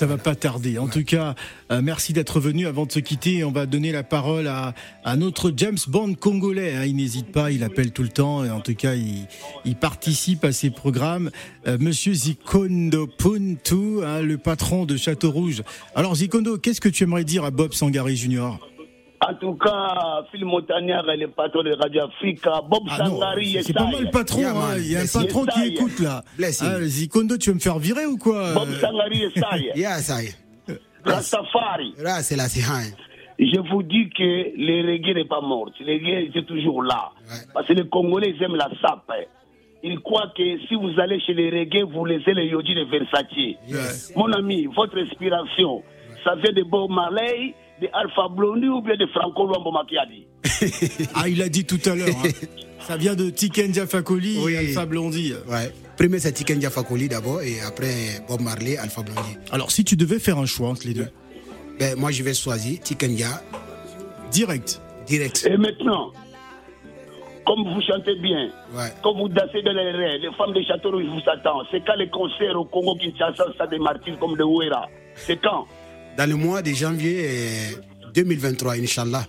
Ça 0.00 0.06
va 0.06 0.16
pas 0.16 0.34
tarder. 0.34 0.78
En 0.78 0.88
tout 0.88 1.04
cas, 1.04 1.34
euh, 1.70 1.82
merci 1.82 2.14
d'être 2.14 2.40
venu. 2.40 2.66
Avant 2.66 2.86
de 2.86 2.92
se 2.92 3.00
quitter, 3.00 3.44
on 3.44 3.52
va 3.52 3.66
donner 3.66 3.92
la 3.92 4.02
parole 4.02 4.46
à, 4.46 4.72
à 5.04 5.14
notre 5.16 5.52
James 5.54 5.76
Bond 5.88 6.14
congolais. 6.14 6.74
hein. 6.74 6.86
Il 6.86 6.96
n'hésite 6.96 7.30
pas, 7.30 7.50
il 7.50 7.62
appelle 7.62 7.90
tout 7.92 8.02
le 8.02 8.08
temps. 8.08 8.42
Et 8.42 8.48
en 8.48 8.60
tout 8.60 8.74
cas, 8.74 8.94
il, 8.94 9.26
il 9.66 9.76
participe 9.76 10.42
à 10.46 10.52
ces 10.52 10.70
programmes. 10.70 11.30
Euh, 11.66 11.76
Monsieur 11.78 12.14
Zikondo 12.14 13.08
Puntu, 13.08 14.02
hein, 14.02 14.22
le 14.22 14.38
patron 14.38 14.86
de 14.86 14.96
Château 14.96 15.32
Rouge. 15.32 15.62
Alors 15.94 16.14
Zikondo, 16.14 16.56
qu'est-ce 16.56 16.80
que 16.80 16.88
tu 16.88 17.04
aimerais 17.04 17.24
dire 17.24 17.44
à 17.44 17.50
Bob 17.50 17.74
Sangari 17.74 18.16
Junior? 18.16 18.69
En 19.28 19.34
tout 19.34 19.54
cas, 19.54 20.24
Phil 20.32 20.44
Montagnard 20.46 21.08
est 21.10 21.16
le 21.18 21.28
patron 21.28 21.62
de 21.62 21.72
Radio 21.74 22.04
Africa. 22.04 22.62
Bob 22.68 22.84
Ah 22.90 23.04
Sangari 23.04 23.52
c'est- 23.52 23.62
c'est 23.64 23.72
pas 23.74 23.84
moi 23.84 24.00
le 24.00 24.10
patron. 24.10 24.40
Yeah, 24.40 24.50
hein. 24.56 24.76
Il 24.78 24.92
y 24.92 24.96
a 24.96 25.00
un 25.00 25.06
patron 25.06 25.42
you. 25.44 25.46
qui 25.52 25.74
écoute 25.74 25.98
là. 26.00 26.22
Ah, 26.62 26.80
Zikondo, 26.82 27.36
tu 27.36 27.50
veux 27.50 27.54
me 27.56 27.60
faire 27.60 27.78
virer 27.78 28.06
ou 28.06 28.16
quoi 28.16 28.54
Bob 28.54 28.68
Euh, 28.70 28.80
Sangari 28.80 29.22
est 29.24 29.38
sage. 29.38 29.64
Yeah, 29.76 29.98
ça 29.98 30.22
y 30.22 30.26
est. 30.26 30.36
Rastafari. 31.04 31.94
Là, 32.02 32.22
c'est 32.22 32.36
séance. 32.36 32.92
Je 33.38 33.58
vous 33.70 33.82
dis 33.82 34.08
que 34.10 34.22
le 34.56 34.90
reggae 34.92 35.14
n'est 35.14 35.24
pas 35.24 35.40
mort. 35.40 35.70
Le 35.80 35.86
reggae, 35.94 36.30
c'est 36.34 36.46
toujours 36.46 36.82
là. 36.82 37.10
Ouais. 37.28 37.36
Parce 37.54 37.66
que 37.66 37.72
les 37.72 37.88
Congolais, 37.88 38.34
ils 38.36 38.42
aiment 38.42 38.56
la 38.56 38.68
sape. 38.82 39.04
hein. 39.10 39.24
Ils 39.82 39.98
croient 40.00 40.30
que 40.36 40.42
si 40.68 40.74
vous 40.74 40.92
allez 41.00 41.20
chez 41.20 41.32
les 41.32 41.48
reggae, 41.50 41.82
vous 41.90 42.04
laissez 42.04 42.34
les 42.34 42.46
yodis 42.46 42.74
de 42.74 42.84
Versace. 42.84 43.24
Yes. 43.66 44.12
Mon 44.14 44.30
ami, 44.32 44.66
votre 44.66 44.98
inspiration, 44.98 45.82
ça 46.22 46.34
vient 46.36 46.52
de 46.52 46.62
Bob 46.64 46.90
Marley, 46.90 47.54
de 47.80 47.88
Alpha 47.92 48.28
Blondy 48.28 48.68
ou 48.68 48.80
bien 48.82 48.96
de 48.96 49.06
Franco 49.06 49.46
Luambo 49.46 49.70
Macchiadi 49.72 50.26
Ah, 51.14 51.28
il 51.28 51.40
a 51.42 51.48
dit 51.48 51.64
tout 51.64 51.80
à 51.86 51.94
l'heure. 51.94 52.08
hein. 52.24 52.28
Ça 52.80 52.96
vient 52.96 53.14
de 53.14 53.28
Tiken 53.30 53.72
Fakoli 53.74 54.38
Oui. 54.42 54.52
et 54.54 54.58
Alpha 54.58 54.86
Blondie. 54.86 55.32
Ouais. 55.48 55.70
Premier, 55.96 56.18
c'est 56.18 56.32
Tiken 56.32 56.60
Fakoli 56.62 57.08
d'abord 57.08 57.42
et 57.42 57.60
après 57.60 58.22
Bob 58.28 58.40
Marley, 58.40 58.76
Alpha 58.78 59.02
Blondie. 59.02 59.36
Alors, 59.52 59.70
si 59.70 59.84
tu 59.84 59.96
devais 59.96 60.18
faire 60.18 60.38
un 60.38 60.46
choix 60.46 60.68
entre 60.70 60.86
les 60.86 60.94
deux, 60.94 61.08
Ben, 61.78 61.98
moi, 61.98 62.10
je 62.10 62.22
vais 62.22 62.34
choisir 62.34 62.80
Tikenja 62.80 63.42
direct. 64.30 64.80
direct. 65.06 65.46
Et 65.50 65.56
maintenant, 65.56 66.10
comme 67.46 67.64
vous 67.64 67.80
chantez 67.82 68.14
bien, 68.16 68.48
Ouais. 68.74 68.92
comme 69.02 69.18
vous 69.18 69.28
dansez 69.28 69.62
dans 69.62 69.72
les 69.72 69.90
rêves, 69.90 70.20
les 70.22 70.32
femmes 70.36 70.52
de 70.52 70.62
Château 70.62 70.90
Rouge 70.90 71.04
vous 71.06 71.30
attendent. 71.30 71.66
C'est 71.70 71.84
quand 71.84 71.96
les 71.96 72.08
concerts 72.08 72.58
au 72.58 72.64
Congo 72.64 72.94
Kinshasa, 72.96 73.44
ça 73.58 73.66
des 73.66 73.78
martyrs 73.78 74.18
comme 74.18 74.36
de 74.36 74.42
Ouera 74.44 74.88
C'est 75.16 75.36
quand? 75.40 75.66
Dans 76.16 76.28
le 76.28 76.36
mois 76.36 76.62
de 76.62 76.72
janvier 76.72 77.24
euh, 77.24 78.12
2023, 78.14 78.74
Inch'Allah. 78.74 79.26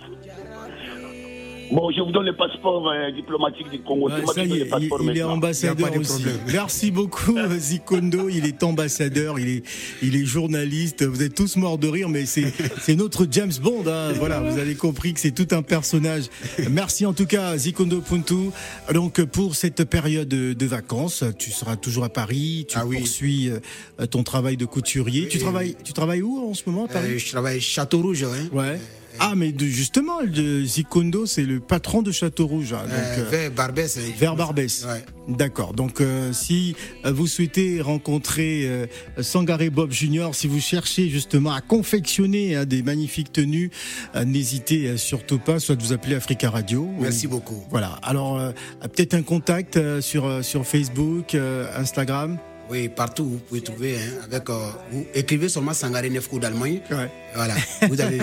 Bon, 1.71 1.89
je 1.89 2.01
vous 2.01 2.11
donne 2.11 2.25
le 2.25 2.35
passeport 2.35 2.89
euh, 2.89 3.11
diplomatique 3.11 3.69
du 3.69 3.79
Congo. 3.79 4.09
Moi 4.09 4.33
ça 4.33 4.43
y 4.43 4.59
est, 4.61 4.69
il, 4.79 4.89
il 5.03 5.17
est 5.17 5.23
ambassadeur 5.23 5.95
aussi. 5.97 6.23
Merci 6.51 6.91
beaucoup 6.91 7.37
Zikondo, 7.57 8.27
il 8.27 8.45
est 8.45 8.61
ambassadeur, 8.63 9.39
il 9.39 9.47
est, 9.47 9.63
il 10.03 10.15
est 10.17 10.25
journaliste. 10.25 11.03
Vous 11.05 11.23
êtes 11.23 11.33
tous 11.33 11.55
morts 11.55 11.77
de 11.77 11.87
rire, 11.87 12.09
mais 12.09 12.25
c'est, 12.25 12.51
c'est 12.81 12.95
notre 12.95 13.25
James 13.31 13.53
Bond. 13.61 13.83
hein. 13.87 14.11
Voilà, 14.17 14.41
vous 14.41 14.57
avez 14.59 14.75
compris 14.75 15.13
que 15.13 15.21
c'est 15.21 15.31
tout 15.31 15.47
un 15.55 15.61
personnage. 15.61 16.23
Merci 16.69 17.05
en 17.05 17.13
tout 17.13 17.25
cas 17.25 17.55
Zikondo 17.57 18.01
Puntu. 18.01 18.49
Donc 18.93 19.23
pour 19.23 19.55
cette 19.55 19.85
période 19.85 20.27
de, 20.27 20.51
de 20.51 20.65
vacances, 20.65 21.23
tu 21.39 21.51
seras 21.51 21.77
toujours 21.77 22.03
à 22.03 22.09
Paris. 22.09 22.65
Tu 22.67 22.77
Ah 22.77 22.85
oui. 22.85 22.97
poursuis 22.97 23.49
euh, 23.49 24.05
ton 24.07 24.23
travail 24.23 24.57
de 24.57 24.65
couturier. 24.65 25.29
Tu 25.29 25.37
travailles, 25.39 25.77
tu 25.85 25.93
travailles 25.93 26.21
où 26.21 26.49
en 26.49 26.53
ce 26.53 26.63
moment 26.65 26.85
à 26.85 26.87
Paris? 26.89 27.11
Euh, 27.13 27.17
je 27.17 27.29
travaille 27.31 27.61
Château 27.61 28.01
Rouge. 28.01 28.23
Hein. 28.23 28.49
Ouais. 28.51 28.77
Ah 29.23 29.33
mais 29.35 29.51
de, 29.51 29.65
justement, 29.65 30.23
de 30.23 30.63
Zikondo, 30.63 31.27
c'est 31.27 31.43
le 31.43 31.59
patron 31.59 32.01
de 32.01 32.11
Château 32.11 32.47
Rouge. 32.47 32.73
hein. 32.73 32.83
Donc, 32.85 32.91
Euh, 32.91 33.19
euh, 33.25 33.29
vers 33.29 33.51
Barbès. 33.51 33.99
vers 34.17 34.35
Barbès. 34.35 34.83
Ouais. 34.85 35.03
D'accord. 35.35 35.73
Donc, 35.73 36.01
euh, 36.01 36.33
si 36.33 36.75
vous 37.05 37.27
souhaitez 37.27 37.81
rencontrer 37.81 38.63
euh, 38.65 38.87
Sangaré 39.21 39.69
Bob 39.69 39.91
Junior, 39.91 40.33
si 40.33 40.47
vous 40.47 40.59
cherchez 40.59 41.07
justement 41.09 41.51
à 41.53 41.61
confectionner 41.61 42.55
hein, 42.55 42.65
des 42.65 42.81
magnifiques 42.81 43.31
tenues, 43.31 43.69
euh, 44.15 44.25
n'hésitez 44.25 44.97
surtout 44.97 45.37
pas, 45.37 45.59
soit 45.59 45.75
de 45.75 45.83
vous 45.83 45.93
appeler 45.93 46.15
Africa 46.15 46.49
Radio. 46.49 46.81
ou- 46.81 47.01
Merci 47.01 47.27
beaucoup. 47.27 47.63
Voilà. 47.69 47.99
Alors, 48.01 48.39
euh, 48.39 48.51
peut-être 48.81 49.13
un 49.13 49.21
contact 49.21 49.77
euh, 49.77 50.01
sur 50.01 50.25
euh, 50.25 50.41
sur 50.41 50.65
Facebook, 50.65 51.35
euh, 51.35 51.67
Instagram. 51.77 52.39
Oui, 52.71 52.87
partout 52.89 53.25
vous 53.25 53.37
pouvez 53.37 53.61
trouver. 53.61 53.95
Hein, 53.97 54.21
avec, 54.31 54.49
euh, 54.49 54.53
vous 54.91 55.05
écrivez 55.13 55.49
seulement 55.49 55.73
Sangaré 55.73 56.09
Nefko 56.09 56.39
d'Allemagne. 56.39 56.79
Ouais. 56.89 57.09
Voilà, 57.35 57.55
vous 57.89 57.99
avez 58.01 58.19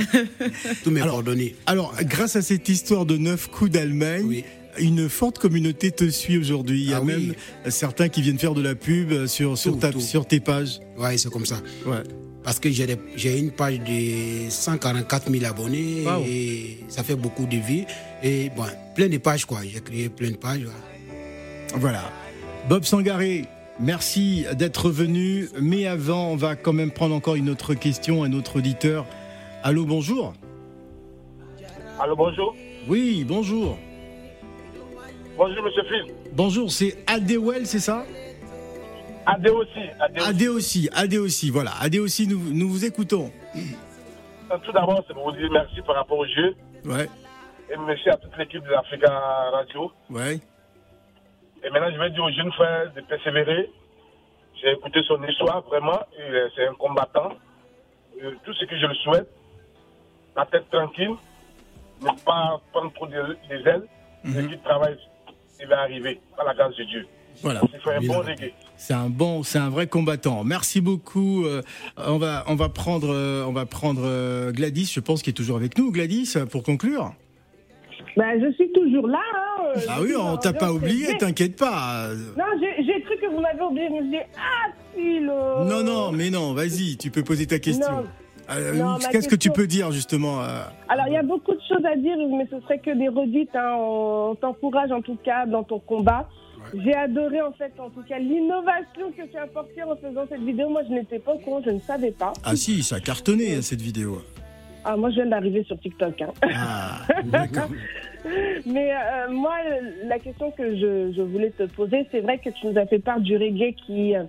tous 0.83 0.91
mes 0.91 1.01
coordonnées. 1.03 1.55
Alors, 1.67 1.95
grâce 2.05 2.35
à 2.37 2.43
cette 2.43 2.69
histoire 2.69 3.05
de 3.07 3.17
neuf 3.19 3.47
coups 3.49 3.71
d'Allemagne. 3.71 4.25
Oui. 4.27 4.45
Une 4.81 5.09
forte 5.09 5.41
communauté 5.41 5.91
te 5.91 6.09
suit 6.09 6.39
aujourd'hui. 6.39 6.83
Il 6.83 6.91
y 6.91 6.95
a 6.95 6.99
Ah 6.99 7.03
oui. 7.03 7.13
même 7.13 7.35
euh, 7.67 7.71
certains 7.71 8.09
qui 8.09 8.23
viennent 8.23 8.39
faire 8.39 8.55
de 8.55 8.63
la 8.63 8.77
pub 8.77 9.11
euh, 9.11 9.27
sur 9.27 9.59
sur, 9.59 9.73
Tout, 9.73 9.79
ta- 9.81 9.91
tout. 9.91 10.01
sur 10.01 10.25
tes 10.25 10.39
pages. 10.39 10.79
Ouais, 10.97 11.19
c'est 11.19 11.31
comme 11.31 11.47
ça. 11.47 11.57
Ouais. 11.85 11.97
Parce 12.45 12.61
que 12.61 12.71
j'ai 12.71 13.39
une 13.39 13.51
page 13.51 13.81
de 13.81 14.49
144 14.49 15.33
000 15.33 15.45
abonnés 15.47 16.05
Wow. 16.07 16.23
et 16.25 16.79
ça 16.89 17.03
fait 17.03 17.17
beaucoup 17.17 17.45
de 17.47 17.57
vie. 17.57 17.87
Et 18.23 18.51
bon, 18.57 18.67
plein 18.95 19.09
de 19.09 19.19
pages 19.19 19.45
quoi. 19.47 19.61
J'ai 19.65 19.81
créé 19.81 20.09
plein 20.09 20.31
de 20.31 20.37
pages. 20.37 20.61
ouais. 20.61 21.75
Voilà. 21.75 22.13
Bob 22.69 22.85
Sangaré, 22.85 23.47
merci 23.81 24.47
d'être 24.55 24.91
venu. 24.91 25.49
Mais 25.61 25.87
avant, 25.87 26.29
on 26.29 26.37
va 26.37 26.57
quand 26.57 26.73
même 26.73 26.91
prendre 26.91 27.15
encore 27.15 27.35
une 27.37 27.51
autre 27.51 27.75
question, 27.75 28.23
un 28.25 28.33
autre 28.33 28.57
auditeur. 28.59 29.07
Allô, 29.63 29.85
bonjour. 29.85 30.35
Allô, 32.01 32.15
bonjour. 32.17 32.55
Oui, 32.89 33.25
bonjour. 33.27 33.79
Bonjour, 35.37 35.63
monsieur 35.65 35.83
Phil. 35.85 36.15
Bonjour, 36.33 36.71
c'est 36.71 36.97
Adewell, 37.07 37.67
c'est 37.67 37.79
ça? 37.81 38.05
Adé 39.27 39.51
aussi. 39.51 39.81
Adé 40.27 40.49
aussi. 40.49 40.89
Adé 40.95 41.19
aussi, 41.19 41.51
voilà. 41.51 41.73
Adé 41.81 41.99
aussi, 41.99 42.27
nous, 42.27 42.41
nous 42.53 42.69
vous 42.69 42.85
écoutons. 42.85 43.31
Tout 44.65 44.73
d'abord, 44.73 45.05
c'est 45.07 45.13
pour 45.15 45.31
vous 45.31 45.37
dire 45.37 45.51
merci 45.53 45.81
par 45.87 45.97
rapport 45.97 46.19
au 46.19 46.27
jeu. 46.27 46.55
Ouais, 46.85 47.09
Et 47.71 47.77
merci 47.87 48.09
à 48.09 48.17
toute 48.17 48.37
l'équipe 48.39 48.63
de 48.65 48.71
l'Africa 48.71 49.11
Radio. 49.53 49.93
ouais. 50.11 50.41
Et 51.65 51.71
maintenant, 51.71 51.91
je 51.93 51.99
vais 51.99 52.11
dire 52.11 52.25
aux 52.25 52.33
jeunes 52.33 52.53
frères 52.53 52.93
de 52.93 53.01
persévérer. 53.03 53.71
J'ai 54.61 54.73
écouté 54.73 55.03
son 55.07 55.23
histoire, 55.25 55.63
vraiment. 55.63 56.01
C'est 56.57 56.67
un 56.67 56.75
combattant. 56.75 57.31
Tout 58.45 58.55
ce 58.55 58.65
que 58.65 58.77
je 58.79 58.87
le 58.87 58.95
souhaite, 58.95 59.29
la 60.37 60.47
tête 60.47 60.69
tranquille, 60.71 61.15
ne 62.03 62.09
pas 62.25 62.61
prendre 62.73 62.93
trop 62.93 63.07
des, 63.07 63.17
ailes, 63.67 63.85
et 64.25 64.47
qu'il 64.47 64.61
travaille, 64.61 64.99
il 65.61 65.67
va 65.67 65.81
arriver, 65.81 66.21
par 66.37 66.47
la 66.47 66.55
grâce 66.55 66.75
de 66.77 66.85
Dieu. 66.85 67.07
Voilà. 67.43 67.61
C'est 68.77 68.95
un 68.95 69.09
bon, 69.09 69.43
c'est 69.43 69.59
un 69.59 69.71
vrai 69.71 69.87
combattant. 69.87 70.45
Merci 70.45 70.81
beaucoup. 70.81 71.45
Euh, 71.45 71.63
on 71.97 72.19
va, 72.19 72.45
on 72.49 72.55
va 72.55 72.69
prendre, 72.69 73.13
euh, 73.13 73.45
on 73.47 73.53
va 73.53 73.67
prendre 73.67 74.03
euh, 74.05 74.51
Gladys. 74.53 74.91
Je 74.93 75.01
pense 75.01 75.23
qu'il 75.23 75.31
est 75.31 75.35
toujours 75.35 75.57
avec 75.57 75.79
nous, 75.79 75.93
Gladys, 75.93 76.35
pour 76.51 76.63
conclure. 76.63 77.13
Ben, 78.19 78.41
je 78.43 78.53
suis 78.55 78.71
toujours 78.73 79.07
là. 79.07 79.21
hein, 79.37 79.81
Ah 79.89 79.99
oui, 80.03 80.13
on 80.19 80.37
t'a 80.37 80.53
pas 80.53 80.73
oublié, 80.73 81.17
t'inquiète 81.19 81.57
pas. 81.57 82.09
Non, 82.37 82.45
j'ai 82.61 82.85
j'ai 82.85 83.01
cru 83.03 83.15
que 83.21 83.27
vous 83.27 83.41
m'avez 83.41 83.63
oublié. 83.63 83.87
Suis 83.89 84.11
dit, 84.11 84.17
ah, 84.37 84.71
si, 84.95 85.21
le... 85.21 85.65
Non, 85.71 85.85
non, 85.85 86.11
mais 86.13 86.29
non. 86.31 86.53
Vas-y, 86.53 86.97
tu 86.97 87.11
peux 87.11 87.23
poser 87.23 87.47
ta 87.47 87.59
question. 87.59 88.05
Euh, 88.51 88.83
Qu'est-ce 89.13 89.29
que 89.29 89.37
tu 89.37 89.51
peux 89.51 89.67
dire 89.67 89.93
justement 89.93 90.43
euh, 90.43 90.63
Alors, 90.89 91.07
il 91.09 91.13
y 91.13 91.17
a 91.17 91.23
beaucoup 91.23 91.53
de 91.55 91.61
choses 91.69 91.85
à 91.85 91.95
dire, 91.97 92.17
mais 92.37 92.47
ce 92.51 92.59
serait 92.63 92.79
que 92.79 92.91
des 92.99 93.09
redites. 93.09 93.55
Hein. 93.55 93.75
On 93.79 94.35
t'encourage 94.41 94.91
en 94.91 95.03
tout 95.03 95.19
cas 95.25 95.47
dans 95.47 95.63
ton 95.63 95.79
combat. 95.79 96.29
J'ai 96.85 96.95
adoré 96.95 97.41
en 97.41 97.53
fait, 97.53 97.73
en 97.79 97.89
tout 97.91 98.03
cas, 98.09 98.19
l'innovation 98.19 99.13
que 99.17 99.23
tu 99.31 99.37
as 99.39 99.43
apportée 99.43 99.83
en 99.85 99.95
faisant 99.97 100.25
cette 100.29 100.43
vidéo. 100.43 100.69
Moi, 100.71 100.83
je 100.89 100.93
n'étais 100.95 101.19
pas 101.19 101.33
au 101.35 101.39
courant, 101.39 101.63
je 101.65 101.71
ne 101.71 101.81
savais 101.81 102.11
pas. 102.11 102.33
Ah 102.45 102.57
si, 102.57 102.83
ça 102.83 102.97
a 102.97 103.01
cartonné 103.01 103.63
cette 103.63 103.81
vidéo. 103.81 104.23
Ah, 104.85 104.97
moi, 104.97 105.11
je 105.11 105.17
viens 105.17 105.27
d'arriver 105.27 105.65
sur 105.65 105.79
TikTok. 105.81 106.21
hein. 106.23 106.33
Ah, 106.43 107.01
d'accord. 107.25 107.69
Mais 108.67 108.93
euh, 108.93 109.31
moi, 109.31 109.55
la 110.05 110.19
question 110.19 110.51
que 110.51 110.75
je, 110.77 111.13
je 111.17 111.23
voulais 111.23 111.51
te 111.51 111.65
poser, 111.65 112.07
c'est 112.11 112.21
vrai 112.21 112.39
que 112.39 112.51
tu 112.51 112.67
nous 112.67 112.79
as 112.79 112.87
fait 112.87 112.99
part 112.99 113.21
du 113.21 113.37
reggae 113.37 113.75
qui, 113.87 114.15
euh, 114.17 114.25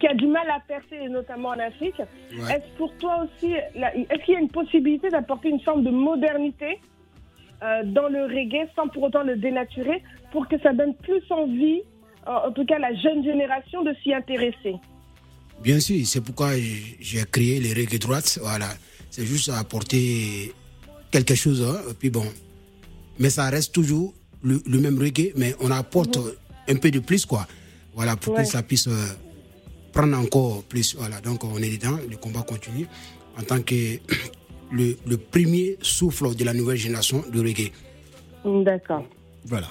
qui 0.00 0.06
a 0.06 0.14
du 0.14 0.26
mal 0.26 0.48
à 0.50 0.60
percer, 0.66 1.08
notamment 1.08 1.50
en 1.50 1.58
Afrique. 1.58 2.00
Est-ce 2.32 2.76
pour 2.76 2.92
toi 2.98 3.24
aussi, 3.24 3.52
la- 3.76 3.94
est-ce 3.96 4.24
qu'il 4.24 4.34
y 4.34 4.36
a 4.36 4.40
une 4.40 4.48
possibilité 4.50 5.08
d'apporter 5.08 5.48
une 5.50 5.60
forme 5.60 5.84
de 5.84 5.90
modernité 5.90 6.80
euh, 7.62 7.82
dans 7.84 8.08
le 8.08 8.24
reggae 8.24 8.68
sans 8.76 8.88
pour 8.88 9.04
autant 9.04 9.22
le 9.22 9.36
dénaturer 9.36 10.02
pour 10.32 10.46
que 10.48 10.58
ça 10.60 10.72
donne 10.72 10.94
plus 10.96 11.22
envie, 11.30 11.80
en 12.26 12.48
en 12.48 12.52
tout 12.52 12.64
cas 12.66 12.76
à 12.76 12.78
la 12.80 12.94
jeune 12.94 13.22
génération, 13.24 13.82
de 13.82 13.94
s'y 14.02 14.12
intéresser? 14.12 14.74
Bien 15.62 15.80
sûr, 15.80 15.96
c'est 16.06 16.22
pourquoi 16.22 16.50
j'ai- 17.00 17.24
créé 17.32 17.58
les 17.60 17.72
reggae 17.72 17.98
droites. 17.98 18.38
Voilà, 18.42 18.68
c'est 19.10 19.24
juste 19.24 19.48
apporter 19.50 20.52
quelque 21.10 21.34
chose. 21.34 21.62
hein, 21.62 21.80
et 21.90 21.94
puis 21.94 22.10
bon, 22.10 22.24
mais 23.18 23.30
ça 23.30 23.48
reste 23.50 23.72
toujours 23.74 24.14
le, 24.42 24.62
le 24.66 24.78
même 24.78 24.98
reggae, 24.98 25.32
mais 25.36 25.54
on 25.60 25.70
apporte 25.70 26.18
un 26.68 26.76
peu 26.76 26.90
de 26.90 27.00
plus, 27.00 27.26
quoi. 27.26 27.46
Voilà, 27.94 28.16
pour 28.16 28.34
Ouais. 28.34 28.42
que 28.44 28.48
ça 28.48 28.62
puisse 28.62 28.86
euh, 28.88 28.92
prendre 29.92 30.16
encore 30.16 30.62
plus. 30.64 30.94
Voilà, 30.96 31.20
donc 31.20 31.42
on 31.44 31.56
est 31.58 31.76
dedans, 31.76 31.98
le 32.08 32.16
combat 32.16 32.42
continue 32.42 32.86
en 33.38 33.42
tant 33.42 33.60
que 33.62 33.98
le, 34.70 34.96
le 35.06 35.16
premier 35.16 35.76
souffle 35.82 36.34
de 36.34 36.44
la 36.44 36.52
nouvelle 36.54 36.76
génération 36.76 37.24
de 37.32 37.40
reggae. 37.40 37.72
D'accord. 38.64 39.04
Voilà. 39.44 39.68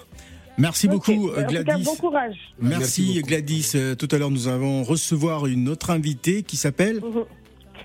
Merci 0.57 0.87
beaucoup, 0.87 1.27
Ok. 1.29 1.37
En 1.37 1.43
tout 1.47 1.53
cas, 1.53 1.63
Gladys. 1.63 1.83
bon 1.83 1.95
courage. 1.95 2.35
Merci. 2.59 3.21
Gladys. 3.21 3.71
Euh, 3.75 3.93
Tout 3.95 4.07
à 4.11 4.17
l'heure, 4.17 4.31
nous 4.31 4.47
allons 4.47 4.83
recevoir 4.83 5.45
une 5.45 5.69
autre 5.69 5.91
invitée 5.91 6.41
qui 6.41 6.57
s'appelle 6.57 6.99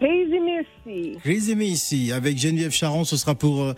Crazy 0.03 0.40
Merci. 0.40 1.18
Crazy 1.22 1.53
ici 1.64 2.11
avec 2.11 2.36
Geneviève 2.36 2.72
Charon. 2.72 3.05
Ce 3.05 3.16
sera 3.16 3.36
pour 3.36 3.62
euh, 3.62 3.74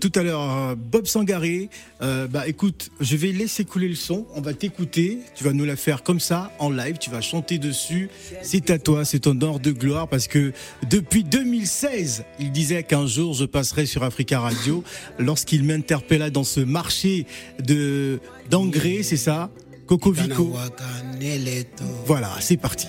tout 0.00 0.10
à 0.16 0.24
l'heure 0.24 0.40
euh, 0.40 0.74
Bob 0.74 1.06
Sangaré. 1.06 1.68
Euh, 2.02 2.26
bah 2.26 2.48
écoute, 2.48 2.90
je 2.98 3.14
vais 3.14 3.30
laisser 3.30 3.64
couler 3.64 3.86
le 3.86 3.94
son. 3.94 4.26
On 4.34 4.40
va 4.40 4.54
t'écouter. 4.54 5.20
Tu 5.36 5.44
vas 5.44 5.52
nous 5.52 5.64
la 5.64 5.76
faire 5.76 6.02
comme 6.02 6.18
ça 6.18 6.50
en 6.58 6.70
live. 6.70 6.96
Tu 6.98 7.10
vas 7.10 7.20
chanter 7.20 7.58
dessus. 7.58 8.10
C'est 8.42 8.70
à 8.70 8.80
toi. 8.80 9.04
C'est 9.04 9.20
ton 9.20 9.40
heure 9.40 9.60
de 9.60 9.70
gloire 9.70 10.08
parce 10.08 10.26
que 10.26 10.52
depuis 10.90 11.22
2016, 11.22 12.24
il 12.40 12.50
disait 12.50 12.82
qu'un 12.82 13.06
jour 13.06 13.34
je 13.34 13.44
passerai 13.44 13.86
sur 13.86 14.02
Africa 14.02 14.40
Radio 14.40 14.82
lorsqu'il 15.20 15.62
m'interpella 15.62 16.30
dans 16.30 16.44
ce 16.44 16.58
marché 16.58 17.24
de 17.64 18.18
d'engrais. 18.50 19.04
C'est 19.04 19.16
ça, 19.16 19.48
Coco 19.86 20.10
Vico. 20.10 20.52
Voilà, 22.04 22.34
c'est 22.40 22.56
parti. 22.56 22.88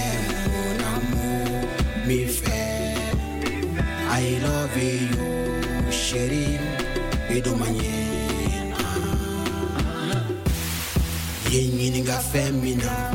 amour, 2.11 2.25
mi 2.25 2.25
fait. 2.27 2.95
I 4.09 4.39
love 4.41 4.77
you, 4.77 5.91
chérie, 5.91 6.59
et 7.29 7.41
de 7.41 7.49
manière. 7.51 8.77
Yenyininga 11.51 12.19
femina, 12.19 13.11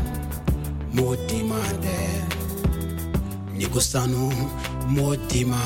motima 0.92 1.60
de. 1.82 3.58
Nikosano, 3.58 4.30
motima. 4.88 5.62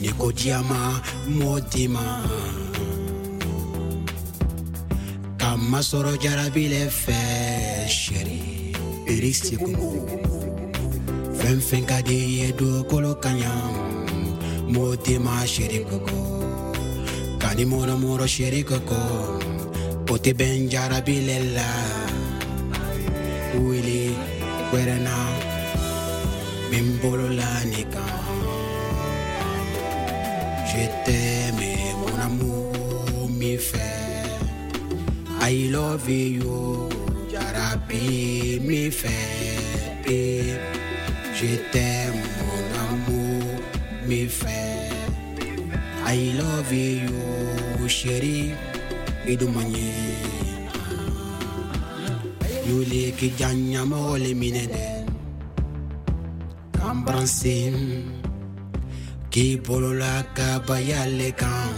Niko 0.00 0.32
diama, 0.32 1.02
motima. 1.28 2.22
kama 5.38 5.80
sɔrɔ 5.80 6.12
jarabi 6.22 6.68
le 6.68 6.82
fɛ 6.90 7.86
erisi 9.12 9.54
kungo 9.56 9.90
fɛn 11.38 11.58
fɛn 11.68 11.84
ka 11.90 11.98
di 12.06 12.16
i 12.26 12.30
ye 12.38 12.48
dugukolo 12.58 13.12
ka 13.22 13.30
ɲa 13.40 13.52
mɔtema 14.72 15.34
sɛri 15.52 15.80
koko. 15.88 16.18
Kani 17.40 17.64
mɔrɔmɔrɔ 17.70 18.26
sɛri 18.34 18.60
koko. 18.70 18.98
O 20.12 20.14
tɛ 20.24 20.30
bɛn 20.38 20.68
jarabi 20.72 21.16
le 21.28 21.36
la 21.56 21.68
wili 23.66 24.02
wɛrɛna 24.72 25.16
min 26.70 26.86
bolola 27.00 27.50
ni 27.70 27.82
kan 27.92 28.14
je 30.68 30.82
t'aime 31.04 31.70
mon 32.00 32.18
amour 32.26 33.28
mi 33.38 33.56
fait 33.56 33.94
I 35.40 35.68
love 35.70 36.08
you, 36.08 36.88
Jarabi, 37.88 38.60
mi 38.60 38.90
fait. 38.90 40.58
Je 41.34 41.56
t'aime, 41.70 42.14
mon 42.46 42.78
amour, 42.90 43.60
mi 44.06 44.26
fait. 44.26 44.90
I 46.06 46.32
love 46.38 46.72
you, 46.72 47.88
chérie, 47.88 48.52
et 49.26 49.36
de 49.36 49.46
manière. 49.46 49.82
Yuli 52.66 53.12
ki 53.12 53.32
janya 53.38 53.84
mole 53.84 54.34
minede. 54.34 55.06
Kambransim, 56.72 58.02
ki 59.30 59.58
polola 59.62 60.24
ka 60.34 60.60
bayale 60.66 61.32
kan. 61.36 61.70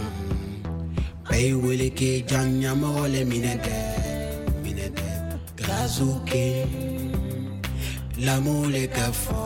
Bay 1.29 1.53
wele 1.53 1.91
ke 1.91 2.25
janya 2.25 2.73
mole 2.75 3.23
minede 3.25 3.25
minede 3.25 3.88
kazuke 5.89 6.67
la 8.25 8.39
mole 8.39 8.85
ka 8.87 9.11
fo 9.11 9.41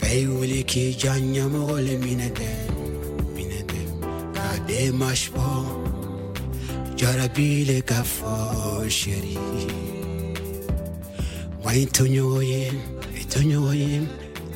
Bay 0.00 0.26
wele 0.26 0.62
ke 0.66 0.84
janya 1.02 1.46
mole 1.54 1.94
minede 2.02 2.50
minede 3.36 3.82
ka 4.34 4.48
de 4.66 4.90
mashpo 5.00 5.46
jarabile 6.96 7.78
ka 7.86 8.02
fo 8.02 8.34
sheri 8.98 9.38
Wai 11.64 11.86
tonyoye 11.86 12.62
tonyoye 13.30 14.02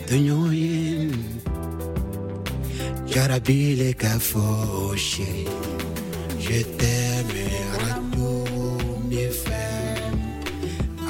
tonyoye 0.09 0.68
Jarabile 3.18 3.95
Kafo, 3.95 4.95
chérie. 4.95 5.49
Je 6.39 6.62
t'aime, 6.62 7.08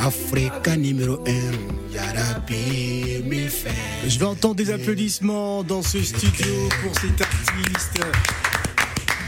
Africa 0.09 0.75
numéro 0.75 1.23
1, 1.27 1.93
Jarabi 1.93 3.23
Mifem. 3.27 3.71
Je 4.07 4.19
vais 4.19 4.25
entendre 4.25 4.55
des 4.55 4.71
applaudissements 4.71 5.63
dans 5.63 5.83
ce 5.83 6.03
studio 6.03 6.47
pour 6.83 6.99
cet 6.99 7.21
artiste. 7.21 8.01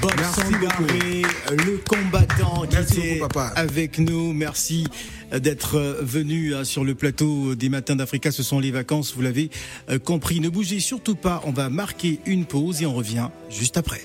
Bob 0.01 0.13
Sangaré, 0.35 1.21
le 1.51 1.77
combattant 1.87 2.63
qui 2.63 2.77
Merci 2.77 2.99
était 2.99 3.19
beaucoup, 3.19 3.29
papa. 3.29 3.53
avec 3.57 3.99
nous. 3.99 4.33
Merci 4.33 4.87
d'être 5.31 5.99
venu 6.01 6.55
hein, 6.55 6.65
sur 6.65 6.83
le 6.83 6.95
plateau 6.95 7.55
des 7.55 7.69
Matins 7.69 7.97
d'Africa. 7.97 8.33
Ce 8.33 8.43
sont 8.43 8.59
les 8.59 8.71
vacances, 8.71 9.13
vous 9.15 9.21
l'avez 9.21 9.51
euh, 9.91 9.99
compris. 9.99 10.41
Ne 10.41 10.49
bougez 10.49 10.81
surtout 10.81 11.15
pas, 11.15 11.43
on 11.45 11.53
va 11.53 11.69
marquer 11.69 12.21
une 12.25 12.47
pause 12.47 12.81
et 12.81 12.87
on 12.87 12.95
revient 12.95 13.29
juste 13.51 13.77
après. 13.77 14.01